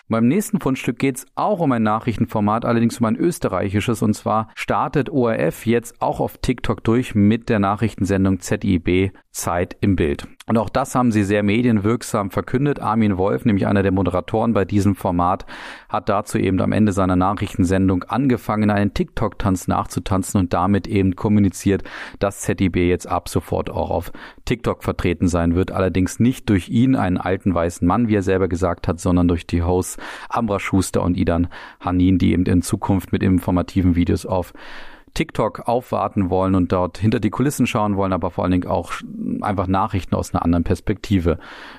Beim 0.08 0.28
nächsten 0.28 0.60
Fundstück 0.60 1.00
geht 1.00 1.16
es 1.16 1.26
auch 1.34 1.58
um 1.58 1.72
ein 1.72 1.82
Nachrichtenformat, 1.82 2.64
allerdings 2.64 3.00
um 3.00 3.06
ein 3.06 3.16
österreichisches. 3.16 4.02
Und 4.02 4.14
zwar 4.14 4.50
startet 4.54 5.10
ORF 5.10 5.66
jetzt 5.66 6.00
auch 6.00 6.20
auf 6.20 6.38
TikTok 6.38 6.84
durch 6.84 7.16
mit 7.16 7.48
der 7.48 7.58
Nachrichtensendung 7.58 8.38
ZIB 8.38 9.12
Zeit 9.36 9.76
im 9.80 9.96
Bild. 9.96 10.26
Und 10.48 10.58
auch 10.58 10.70
das 10.70 10.94
haben 10.94 11.12
sie 11.12 11.24
sehr 11.24 11.42
medienwirksam 11.42 12.30
verkündet. 12.30 12.80
Armin 12.80 13.18
Wolf, 13.18 13.44
nämlich 13.44 13.66
einer 13.66 13.82
der 13.82 13.92
Moderatoren 13.92 14.54
bei 14.54 14.64
diesem 14.64 14.94
Format, 14.94 15.44
hat 15.88 16.08
dazu 16.08 16.38
eben 16.38 16.60
am 16.60 16.72
Ende 16.72 16.92
seiner 16.92 17.16
Nachrichtensendung 17.16 18.04
angefangen, 18.04 18.70
einen 18.70 18.94
TikTok-Tanz 18.94 19.68
nachzutanzen 19.68 20.40
und 20.40 20.52
damit 20.52 20.86
eben 20.86 21.16
kommuniziert, 21.16 21.82
dass 22.18 22.40
ZDB 22.40 22.88
jetzt 22.88 23.08
ab 23.08 23.28
sofort 23.28 23.70
auch 23.70 23.90
auf 23.90 24.12
TikTok 24.44 24.82
vertreten 24.82 25.28
sein 25.28 25.54
wird. 25.54 25.70
Allerdings 25.70 26.18
nicht 26.18 26.48
durch 26.48 26.68
ihn, 26.68 26.96
einen 26.96 27.18
alten 27.18 27.54
weißen 27.54 27.86
Mann, 27.86 28.08
wie 28.08 28.14
er 28.14 28.22
selber 28.22 28.48
gesagt 28.48 28.88
hat, 28.88 29.00
sondern 29.00 29.28
durch 29.28 29.46
die 29.46 29.62
Hosts 29.62 29.98
Ambra 30.28 30.60
Schuster 30.60 31.02
und 31.02 31.16
Idan 31.16 31.48
Hanin, 31.80 32.18
die 32.18 32.32
eben 32.32 32.46
in 32.46 32.62
Zukunft 32.62 33.12
mit 33.12 33.22
informativen 33.22 33.96
Videos 33.96 34.24
auf 34.24 34.54
TikTok 35.16 35.66
aufwarten 35.66 36.28
wollen 36.28 36.54
und 36.54 36.72
dort 36.72 36.98
hinter 36.98 37.20
die 37.20 37.30
Kulissen 37.30 37.66
schauen 37.66 37.96
wollen, 37.96 38.12
aber 38.12 38.30
vor 38.30 38.44
allen 38.44 38.52
Dingen 38.52 38.68
auch 38.68 38.92
einfach 39.40 39.66
Nachrichten 39.66 40.14
aus 40.14 40.34
einer 40.34 40.44
anderen 40.44 40.62
Perspektive, 40.62 41.38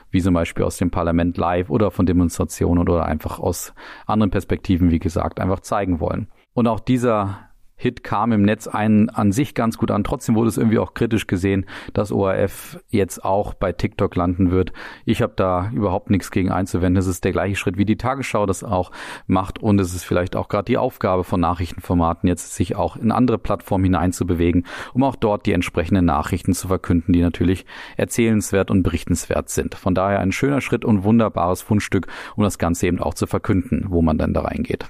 wie 0.10 0.22
zum 0.22 0.34
Beispiel 0.34 0.66
aus 0.66 0.78
dem 0.78 0.90
Parlament 0.90 1.38
live 1.38 1.70
oder 1.70 1.92
von 1.92 2.08
Demonstrationen 2.08 2.82
oder 2.82 3.06
einfach 3.06 3.40
aus 3.40 3.74
anderen 4.08 4.32
Perspektiven, 4.32 4.90
wie 4.90 5.00
gesagt, 5.00 5.40
einfach 5.40 5.60
zeigen 5.60 6.00
wollen. 6.00 6.28
Und 6.54 6.68
auch 6.68 6.80
dieser 6.80 7.48
Hit 7.80 8.04
kam 8.04 8.32
im 8.32 8.42
Netz 8.42 8.68
einen 8.68 9.10
an 9.10 9.32
sich 9.32 9.54
ganz 9.54 9.78
gut 9.78 9.92
an. 9.92 10.04
Trotzdem 10.04 10.34
wurde 10.34 10.50
es 10.50 10.58
irgendwie 10.58 10.80
auch 10.80 10.96
kritisch 10.96 11.28
gesehen, 11.28 11.68
dass 11.94 12.12
ORF 12.12 12.80
jetzt 12.90 13.24
auch 13.24 13.54
bei 13.54 13.72
TikTok 13.72 14.16
landen 14.16 14.50
wird. 14.50 14.74
Ich 15.06 15.22
habe 15.22 15.34
da 15.36 15.70
überhaupt 15.72 16.10
nichts 16.10 16.32
gegen 16.32 16.52
einzuwenden. 16.52 17.00
Es 17.00 17.06
ist 17.06 17.24
der 17.24 17.34
gleiche 17.34 17.56
Schritt, 17.56 17.78
wie 17.78 17.86
die 17.86 17.96
Tagesschau 17.96 18.48
das 18.48 18.64
auch 18.64 18.92
macht. 19.28 19.60
Und 19.60 19.80
es 19.80 19.94
ist 19.94 20.06
vielleicht 20.06 20.36
auch 20.36 20.48
gerade 20.48 20.66
die 20.66 20.80
Aufgabe 20.80 21.24
von 21.24 21.40
Nachrichtenformaten, 21.40 22.28
jetzt 22.28 22.56
sich 22.56 22.76
auch 22.76 22.98
in 22.98 23.12
andere 23.12 23.38
Plattformen 23.38 23.84
hineinzubewegen, 23.84 24.66
um 24.94 25.04
auch 25.04 25.16
dort 25.16 25.46
die 25.46 25.54
entsprechenden 25.54 26.06
Nachrichten 26.06 26.54
zu 26.54 26.68
verkünden, 26.68 27.14
die 27.14 27.22
natürlich 27.22 27.68
erzählenswert 27.96 28.72
und 28.72 28.82
berichtenswert 28.82 29.50
sind. 29.50 29.76
Von 29.76 29.94
daher 29.94 30.20
ein 30.20 30.32
schöner 30.32 30.62
Schritt 30.62 30.84
und 30.84 31.04
wunderbares 31.04 31.62
Fundstück, 31.62 32.08
um 32.36 32.44
das 32.44 32.58
Ganze 32.58 32.88
eben 32.88 33.00
auch 33.00 33.14
zu 33.14 33.28
verkünden, 33.28 33.86
wo 33.90 34.02
man 34.02 34.18
dann 34.18 34.34
da 34.34 34.42
reingeht. 34.42 34.90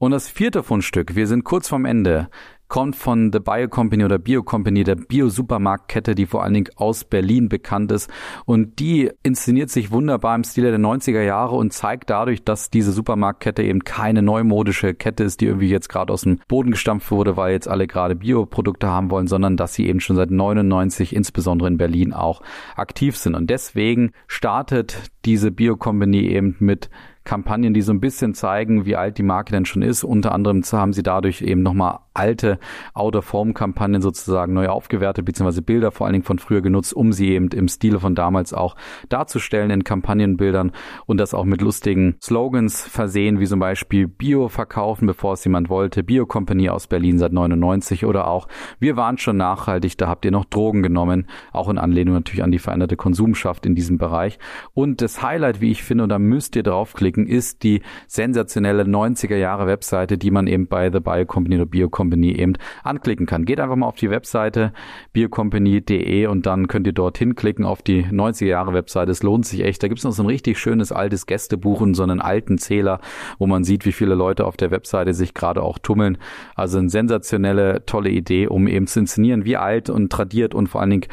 Und 0.00 0.12
das 0.12 0.30
vierte 0.30 0.62
Fundstück, 0.62 1.14
wir 1.14 1.26
sind 1.26 1.44
kurz 1.44 1.68
vorm 1.68 1.84
Ende, 1.84 2.30
kommt 2.68 2.96
von 2.96 3.30
The 3.34 3.38
Bio 3.38 3.68
Company 3.68 4.02
oder 4.02 4.18
Bio 4.18 4.42
Company, 4.42 4.82
der 4.82 4.94
Bio-Supermarktkette, 4.94 6.14
die 6.14 6.24
vor 6.24 6.42
allen 6.42 6.54
Dingen 6.54 6.70
aus 6.76 7.04
Berlin 7.04 7.50
bekannt 7.50 7.92
ist. 7.92 8.08
Und 8.46 8.78
die 8.78 9.10
inszeniert 9.22 9.68
sich 9.68 9.90
wunderbar 9.90 10.36
im 10.36 10.44
Stile 10.44 10.70
der 10.70 10.80
90er 10.80 11.20
Jahre 11.20 11.54
und 11.54 11.74
zeigt 11.74 12.08
dadurch, 12.08 12.42
dass 12.42 12.70
diese 12.70 12.92
Supermarktkette 12.92 13.62
eben 13.62 13.80
keine 13.80 14.22
neumodische 14.22 14.94
Kette 14.94 15.24
ist, 15.24 15.42
die 15.42 15.46
irgendwie 15.46 15.68
jetzt 15.68 15.90
gerade 15.90 16.14
aus 16.14 16.22
dem 16.22 16.40
Boden 16.48 16.70
gestampft 16.70 17.10
wurde, 17.10 17.36
weil 17.36 17.52
jetzt 17.52 17.68
alle 17.68 17.86
gerade 17.86 18.16
Bioprodukte 18.16 18.88
haben 18.88 19.10
wollen, 19.10 19.26
sondern 19.26 19.58
dass 19.58 19.74
sie 19.74 19.86
eben 19.86 20.00
schon 20.00 20.16
seit 20.16 20.30
99 20.30 21.14
insbesondere 21.14 21.68
in 21.68 21.76
Berlin 21.76 22.14
auch 22.14 22.40
aktiv 22.74 23.18
sind. 23.18 23.34
Und 23.34 23.50
deswegen 23.50 24.12
startet 24.28 25.10
diese 25.26 25.50
Bio 25.50 25.76
Company 25.76 26.20
eben 26.20 26.56
mit 26.58 26.88
Kampagnen, 27.30 27.74
die 27.74 27.82
so 27.82 27.92
ein 27.92 28.00
bisschen 28.00 28.34
zeigen, 28.34 28.86
wie 28.86 28.96
alt 28.96 29.16
die 29.16 29.22
Marke 29.22 29.52
denn 29.52 29.64
schon 29.64 29.82
ist. 29.82 30.02
Unter 30.02 30.32
anderem 30.32 30.64
haben 30.64 30.92
sie 30.92 31.04
dadurch 31.04 31.42
eben 31.42 31.62
nochmal 31.62 32.00
alte 32.14 32.58
Out-of-Home-Kampagnen 32.94 34.02
sozusagen 34.02 34.52
neu 34.52 34.68
aufgewertet, 34.68 35.24
beziehungsweise 35.24 35.62
Bilder 35.62 35.90
vor 35.90 36.06
allen 36.06 36.14
Dingen 36.14 36.24
von 36.24 36.38
früher 36.38 36.60
genutzt, 36.60 36.92
um 36.94 37.12
sie 37.12 37.30
eben 37.30 37.48
im 37.48 37.68
Stile 37.68 38.00
von 38.00 38.14
damals 38.14 38.52
auch 38.52 38.76
darzustellen 39.08 39.70
in 39.70 39.84
Kampagnenbildern 39.84 40.72
und 41.06 41.18
das 41.18 41.34
auch 41.34 41.44
mit 41.44 41.62
lustigen 41.62 42.16
Slogans 42.22 42.82
versehen, 42.82 43.40
wie 43.40 43.46
zum 43.46 43.60
Beispiel 43.60 44.08
Bio 44.08 44.48
verkaufen, 44.48 45.06
bevor 45.06 45.34
es 45.34 45.44
jemand 45.44 45.68
wollte, 45.68 46.02
Bio 46.02 46.26
Company 46.26 46.68
aus 46.68 46.86
Berlin 46.86 47.18
seit 47.18 47.32
99 47.32 48.04
oder 48.04 48.26
auch 48.26 48.48
Wir 48.78 48.96
waren 48.96 49.18
schon 49.18 49.36
nachhaltig, 49.36 49.96
da 49.96 50.08
habt 50.08 50.24
ihr 50.24 50.30
noch 50.30 50.44
Drogen 50.44 50.82
genommen, 50.82 51.26
auch 51.52 51.68
in 51.68 51.78
Anlehnung 51.78 52.14
natürlich 52.14 52.42
an 52.42 52.50
die 52.50 52.58
veränderte 52.58 52.96
Konsumschaft 52.96 53.66
in 53.66 53.74
diesem 53.74 53.98
Bereich. 53.98 54.38
Und 54.74 55.00
das 55.00 55.22
Highlight, 55.22 55.60
wie 55.60 55.70
ich 55.70 55.82
finde, 55.82 56.04
und 56.04 56.10
da 56.10 56.18
müsst 56.18 56.56
ihr 56.56 56.62
draufklicken, 56.62 57.26
ist 57.26 57.62
die 57.62 57.82
sensationelle 58.06 58.82
90er 58.82 59.36
Jahre 59.36 59.66
Webseite, 59.66 60.18
die 60.18 60.30
man 60.30 60.46
eben 60.46 60.66
bei 60.66 60.90
The 60.90 61.00
Bio 61.00 61.24
Company 61.26 61.56
oder 61.56 61.66
Bio 61.66 61.88
Company 61.88 62.09
eben 62.12 62.54
anklicken 62.82 63.26
kann. 63.26 63.44
Geht 63.44 63.60
einfach 63.60 63.76
mal 63.76 63.86
auf 63.86 63.96
die 63.96 64.10
Webseite 64.10 64.72
biocompany.de 65.12 66.26
und 66.26 66.46
dann 66.46 66.68
könnt 66.68 66.86
ihr 66.86 66.92
dorthin 66.92 67.34
klicken 67.34 67.64
auf 67.64 67.82
die 67.82 68.04
90er 68.04 68.46
Jahre 68.46 68.72
Webseite. 68.72 69.10
Es 69.10 69.22
lohnt 69.22 69.46
sich 69.46 69.64
echt. 69.64 69.82
Da 69.82 69.88
gibt 69.88 69.98
es 69.98 70.04
noch 70.04 70.12
so 70.12 70.22
ein 70.22 70.26
richtig 70.26 70.58
schönes 70.58 70.92
altes 70.92 71.26
Gästebuch 71.26 71.80
und 71.80 71.94
so 71.94 72.02
einen 72.02 72.20
alten 72.20 72.58
Zähler, 72.58 73.00
wo 73.38 73.46
man 73.46 73.64
sieht, 73.64 73.84
wie 73.84 73.92
viele 73.92 74.14
Leute 74.14 74.44
auf 74.44 74.56
der 74.56 74.70
Webseite 74.70 75.14
sich 75.14 75.34
gerade 75.34 75.62
auch 75.62 75.78
tummeln. 75.78 76.18
Also 76.54 76.78
eine 76.78 76.90
sensationelle, 76.90 77.84
tolle 77.86 78.10
Idee, 78.10 78.46
um 78.46 78.66
eben 78.66 78.86
zu 78.86 79.00
inszenieren, 79.00 79.44
wie 79.44 79.56
alt 79.56 79.90
und 79.90 80.10
tradiert 80.10 80.54
und 80.54 80.68
vor 80.68 80.80
allen 80.80 80.90
Dingen 80.90 81.06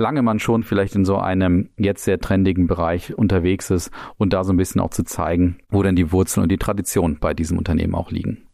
lange 0.00 0.22
man 0.22 0.40
schon 0.40 0.64
vielleicht 0.64 0.96
in 0.96 1.04
so 1.04 1.18
einem 1.18 1.68
jetzt 1.76 2.04
sehr 2.04 2.18
trendigen 2.18 2.66
Bereich 2.66 3.16
unterwegs 3.16 3.70
ist 3.70 3.90
und 4.16 4.32
da 4.32 4.42
so 4.42 4.52
ein 4.52 4.56
bisschen 4.56 4.80
auch 4.80 4.90
zu 4.90 5.04
zeigen, 5.04 5.58
wo 5.68 5.82
denn 5.82 5.94
die 5.94 6.10
Wurzeln 6.10 6.42
und 6.42 6.50
die 6.50 6.58
Tradition 6.58 7.18
bei 7.20 7.34
diesem 7.34 7.58
Unternehmen 7.58 7.94
auch 7.94 8.10
liegen. 8.10 8.49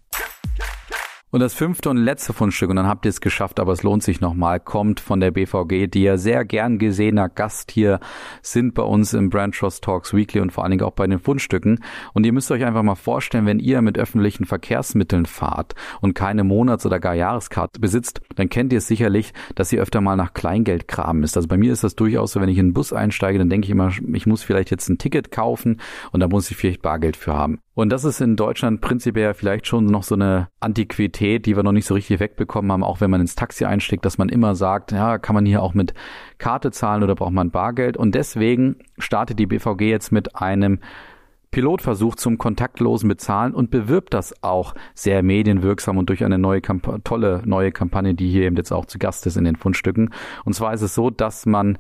Und 1.33 1.41
das 1.41 1.55
fünfte 1.55 1.91
und 1.91 1.97
letzte 1.97 2.33
Fundstück, 2.33 2.71
und 2.71 2.77
dann 2.77 2.87
habt 2.87 3.05
ihr 3.05 3.09
es 3.09 3.21
geschafft, 3.21 3.59
aber 3.59 3.73
es 3.73 3.83
lohnt 3.83 4.05
sich 4.05 4.21
nochmal, 4.21 4.61
kommt 4.61 5.01
von 5.01 5.19
der 5.19 5.33
BVG, 5.33 5.89
die 5.89 6.05
ja 6.05 6.19
sehr 6.19 6.45
gern 6.45 6.79
gesehener 6.79 7.29
Gast 7.29 7.73
hier 7.73 7.99
sind 8.43 8.75
bei 8.75 8.85
uns 8.85 9.13
im 9.13 9.29
Brand 9.29 9.57
Trust 9.57 9.83
Talks 9.83 10.15
Weekly 10.15 10.41
und 10.41 10.53
vor 10.53 10.63
allen 10.63 10.71
Dingen 10.71 10.85
auch 10.85 10.93
bei 10.93 11.05
den 11.05 11.19
Fundstücken. 11.19 11.83
Und 12.15 12.25
ihr 12.25 12.33
müsst 12.33 12.53
euch 12.53 12.65
einfach 12.65 12.85
mal 12.85 12.95
vorstellen, 12.95 13.45
wenn 13.45 13.59
ihr 13.59 13.83
mit 13.83 13.99
öffentlichen 13.99 14.45
Verkehrsmitteln 14.45 15.27
fahrt 15.27 15.75
und 16.01 16.15
keine 16.15 16.45
Monats- 16.45 16.87
oder 16.87 17.01
gar 17.01 17.15
Jahreskarte 17.15 17.81
besitzt, 17.81 18.21
dann 18.37 18.49
kennt 18.49 18.73
ihr 18.73 18.79
es 18.79 18.87
sicherlich, 18.87 19.35
dass 19.57 19.73
ihr 19.73 19.83
öfter 19.83 20.01
mal 20.01 20.15
nach 20.15 20.33
Kleingeld 20.33 20.87
graben 20.87 21.19
müsst. 21.19 21.37
Also 21.37 21.49
bei 21.49 21.57
mir 21.57 21.73
ist 21.73 21.83
das 21.83 21.97
durchaus 21.97 22.31
so, 22.31 22.41
wenn 22.41 22.49
ich 22.49 22.59
in 22.59 22.67
einen 22.67 22.73
Bus 22.73 22.93
einsteige, 22.93 23.41
dann 23.41 23.51
denke 23.51 23.65
ich 23.65 23.73
immer, 23.73 23.91
ich 24.13 24.27
muss 24.27 24.45
vielleicht 24.45 24.71
jetzt 24.71 24.89
ein 24.89 24.99
Ticket 24.99 25.33
kaufen 25.33 25.81
und 26.13 26.21
da 26.21 26.29
muss 26.29 26.53
ich 26.53 26.57
vielleicht 26.57 26.83
Bargeld 26.83 27.17
für 27.17 27.35
haben. 27.35 27.59
Und 27.75 27.91
das 27.91 28.05
ist 28.05 28.23
in 28.23 28.37
Deutschland 28.37 28.81
prinzipiell 28.81 29.35
vielleicht 29.35 29.67
schon 29.67 29.85
noch 29.85 30.03
so 30.03 30.15
eine 30.15 30.49
Antiquität, 30.61 31.16
die 31.21 31.57
wir 31.57 31.63
noch 31.63 31.73
nicht 31.73 31.87
so 31.87 31.95
richtig 31.95 32.21
wegbekommen 32.21 32.71
haben, 32.73 32.85
auch 32.85 33.01
wenn 33.01 33.11
man 33.11 33.21
ins 33.21 33.35
Taxi 33.35 33.65
einsteigt, 33.65 34.05
dass 34.05 34.19
man 34.19 34.29
immer 34.29 34.55
sagt, 34.55 34.93
ja, 34.93 35.19
kann 35.19 35.35
man 35.35 35.47
hier 35.47 35.63
auch 35.63 35.75
mit 35.75 35.95
Karte 36.39 36.71
zahlen 36.71 37.03
oder 37.03 37.15
braucht 37.15 37.33
man 37.33 37.51
Bargeld? 37.51 37.97
Und 37.97 38.15
deswegen 38.15 38.77
startet 38.99 39.39
die 39.39 39.47
BVG 39.47 39.83
jetzt 39.83 40.13
mit 40.13 40.37
einem 40.37 40.81
Pilotversuch 41.51 42.17
zum 42.17 42.39
kontaktlosen 42.39 43.09
Bezahlen 43.09 43.55
und 43.55 43.71
bewirbt 43.71 44.13
das 44.13 44.43
auch 44.43 44.75
sehr 44.95 45.23
medienwirksam 45.23 45.97
und 45.97 46.09
durch 46.11 46.25
eine 46.25 46.39
neue 46.39 46.61
Kamp 46.61 46.87
tolle 47.05 47.43
neue 47.47 47.73
Kampagne, 47.73 48.15
die 48.15 48.31
hier 48.31 48.43
eben 48.43 48.57
jetzt 48.57 48.73
auch 48.73 48.85
zu 48.85 48.99
Gast 48.99 49.27
ist 49.27 49.37
in 49.37 49.45
den 49.45 49.57
Fundstücken. 49.57 50.11
Und 50.45 50.53
zwar 50.53 50.75
ist 50.75 50.83
es 50.83 50.95
so, 50.95 51.09
dass 51.09 51.47
man 51.47 51.79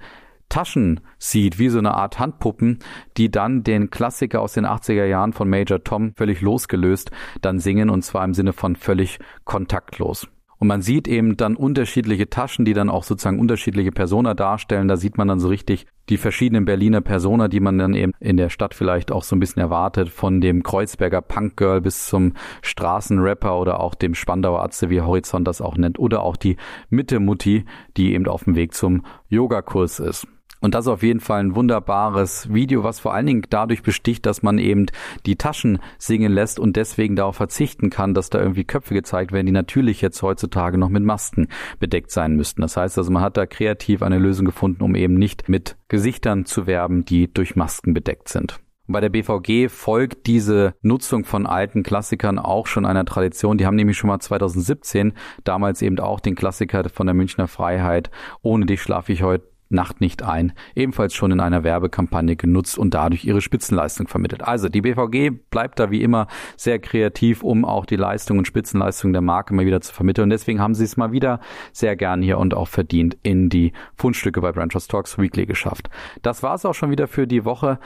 Taschen 0.49 1.00
sieht, 1.19 1.59
wie 1.59 1.69
so 1.69 1.79
eine 1.79 1.95
Art 1.95 2.19
Handpuppen, 2.19 2.79
die 3.17 3.31
dann 3.31 3.62
den 3.62 3.91
Klassiker 3.91 4.41
aus 4.41 4.53
den 4.53 4.67
80er 4.67 5.05
Jahren 5.05 5.33
von 5.33 5.49
Major 5.49 5.83
Tom 5.83 6.12
völlig 6.17 6.41
losgelöst 6.41 7.11
dann 7.43 7.59
singen 7.59 7.91
und 7.91 8.03
zwar 8.03 8.25
im 8.25 8.35
Sinne 8.35 8.53
von 8.53 8.76
völlig 8.76 9.19
kontaktlos. 9.45 10.29
Und 10.59 10.69
man 10.69 10.81
sieht 10.81 11.07
eben 11.07 11.37
dann 11.37 11.55
unterschiedliche 11.55 12.31
Taschen, 12.31 12.65
die 12.65 12.73
dann 12.73 12.88
auch 12.88 13.05
sozusagen 13.05 13.38
unterschiedliche 13.38 13.93
Persona 13.93 14.33
darstellen. 14.33 14.88
Da 14.88 14.97
sieht 14.97 15.19
man 15.19 15.29
dann 15.29 15.38
so 15.38 15.49
richtig 15.49 15.87
die 16.09 16.17
verschiedenen 16.17 16.65
Berliner 16.65 17.03
Persona, 17.03 17.49
die 17.49 17.61
man 17.61 17.76
dann 17.76 17.93
eben 17.93 18.12
in 18.21 18.38
der 18.38 18.49
Stadt 18.49 18.73
vielleicht 18.73 19.12
auch 19.12 19.23
so 19.23 19.37
ein 19.37 19.41
bisschen 19.41 19.61
erwartet, 19.61 20.09
von 20.09 20.41
dem 20.41 20.62
Kreuzberger 20.62 21.21
Punkgirl 21.21 21.83
bis 21.83 22.07
zum 22.07 22.33
Straßenrapper 22.62 23.59
oder 23.59 23.81
auch 23.81 23.95
dem 23.95 24.15
Spandauer 24.15 24.62
Atze, 24.62 24.88
wie 24.88 25.03
Horizont 25.03 25.47
das 25.47 25.61
auch 25.61 25.76
nennt, 25.76 25.99
oder 25.99 26.23
auch 26.23 26.37
die 26.37 26.57
Mitte-Mutti, 26.88 27.67
die 27.97 28.15
eben 28.15 28.26
auf 28.26 28.45
dem 28.45 28.55
Weg 28.55 28.73
zum 28.73 29.05
Yogakurs 29.29 29.99
ist. 29.99 30.26
Und 30.61 30.75
das 30.75 30.87
ist 30.87 30.93
auf 30.93 31.03
jeden 31.03 31.21
Fall 31.21 31.41
ein 31.41 31.55
wunderbares 31.55 32.53
Video, 32.53 32.83
was 32.83 33.01
vor 33.01 33.15
allen 33.15 33.27
Dingen 33.27 33.43
dadurch 33.51 33.83
besticht, 33.83 34.27
dass 34.27 34.43
man 34.43 34.59
eben 34.59 34.87
die 35.27 35.37
Taschen 35.37 35.79
singen 35.99 36.33
lässt 36.33 36.59
und 36.59 36.77
deswegen 36.77 37.16
darauf 37.16 37.37
verzichten 37.37 37.90
kann, 37.90 38.14
dass 38.14 38.31
da 38.31 38.40
irgendwie 38.40 38.64
Köpfe 38.64 38.95
gezeigt 38.95 39.33
werden, 39.33 39.47
die 39.47 39.53
natürlich 39.53 40.01
jetzt 40.01 40.23
heutzutage 40.23 40.79
noch 40.79 40.88
mit 40.88 41.05
Masken 41.05 41.49
bedeckt 41.79 42.11
sein 42.11 42.37
müssten. 42.37 42.62
Das 42.62 42.77
heißt 42.77 42.97
also, 42.99 43.11
man 43.11 43.23
hat 43.23 43.37
da 43.37 43.47
kreativ 43.47 44.03
eine 44.03 44.19
Lösung 44.19 44.47
gefunden, 44.47 44.83
um 44.83 44.95
eben 44.95 45.14
nicht 45.14 45.49
mit 45.49 45.77
Gesichtern 45.88 46.47
zu 46.47 46.66
werben, 46.66 47.05
die 47.05 47.33
durch 47.33 47.57
Masken 47.57 47.95
bedeckt 47.95 48.29
sind. 48.29 48.59
Bei 48.88 49.01
der 49.01 49.09
BVG 49.09 49.69
folgt 49.69 50.29
diese 50.29 50.75
Nutzung 50.81 51.25
von 51.25 51.45
alten 51.45 51.83
Klassikern 51.83 52.38
auch 52.38 52.69
schon 52.69 52.87
einer 52.87 53.05
Tradition. 53.05 53.59
Die 53.59 53.66
haben 53.66 53.75
nämlich 53.75 53.97
schon 53.97 54.07
mal 54.09 54.21
2017 54.21 55.12
damals 55.42 55.83
eben 55.83 55.99
auch 55.99 56.21
den 56.21 56.37
Klassiker 56.37 56.88
von 56.88 57.07
der 57.07 57.14
Münchner 57.14 57.49
Freiheit 57.49 58.11
Ohne 58.42 58.64
dich 58.64 58.81
schlafe 58.81 59.12
ich 59.12 59.25
heute 59.25 59.56
Nacht 59.68 60.00
nicht 60.00 60.22
ein, 60.22 60.52
ebenfalls 60.74 61.14
schon 61.14 61.33
in 61.33 61.40
einer 61.40 61.64
Werbekampagne 61.64 62.37
genutzt 62.37 62.79
und 62.79 62.94
dadurch 62.94 63.24
ihre 63.24 63.40
Spitzenleistung 63.40 64.07
vermittelt. 64.07 64.42
Also 64.42 64.68
die 64.68 64.81
BVG 64.81 65.31
bleibt 65.50 65.79
da 65.81 65.90
wie 65.90 66.02
immer 66.02 66.29
sehr 66.57 66.79
kreativ, 66.79 67.42
um 67.42 67.64
auch 67.64 67.87
die 67.87 67.96
Leistung 67.96 68.38
und 68.38 68.46
Spitzenleistung 68.46 69.12
der 69.12 69.22
Marke 69.22 69.55
mal 69.55 69.66
wieder 69.66 69.81
zu 69.81 69.92
vermitteln. 69.92 70.24
Und 70.24 70.31
deswegen 70.31 70.61
haben 70.61 70.74
sie 70.74 70.85
es 70.85 70.96
mal 70.96 71.12
wieder 71.12 71.40
sehr 71.72 71.96
gern 71.96 72.22
hier 72.22 72.38
und 72.38 72.55
auch 72.55 72.68
verdient 72.68 73.16
in 73.22 73.48
die 73.48 73.72
Fundstücke 73.96 74.40
bei 74.40 74.52
Brand 74.52 74.72
Talks 74.72 75.18
Weekly 75.18 75.46
geschafft. 75.46 75.90
Das 76.22 76.42
war 76.42 76.55
es 76.55 76.64
auch 76.64 76.74
schon 76.74 76.90
wieder 76.90 77.09
für 77.09 77.26
die 77.26 77.44
Woche. 77.44 77.79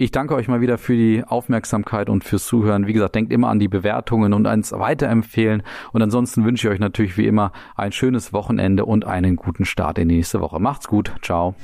Ich 0.00 0.12
danke 0.12 0.36
euch 0.36 0.46
mal 0.46 0.60
wieder 0.60 0.78
für 0.78 0.94
die 0.94 1.24
Aufmerksamkeit 1.26 2.08
und 2.08 2.22
fürs 2.22 2.46
Zuhören. 2.46 2.86
Wie 2.86 2.92
gesagt, 2.92 3.16
denkt 3.16 3.32
immer 3.32 3.48
an 3.48 3.58
die 3.58 3.66
Bewertungen 3.66 4.32
und 4.32 4.46
ans 4.46 4.70
Weiterempfehlen. 4.70 5.64
Und 5.90 6.02
ansonsten 6.02 6.44
wünsche 6.44 6.68
ich 6.68 6.72
euch 6.72 6.78
natürlich 6.78 7.18
wie 7.18 7.26
immer 7.26 7.50
ein 7.74 7.90
schönes 7.90 8.32
Wochenende 8.32 8.84
und 8.84 9.04
einen 9.04 9.34
guten 9.34 9.64
Start 9.64 9.98
in 9.98 10.08
die 10.08 10.14
nächste 10.14 10.40
Woche. 10.40 10.60
Macht's 10.60 10.86
gut. 10.86 11.12
Ciao. 11.20 11.56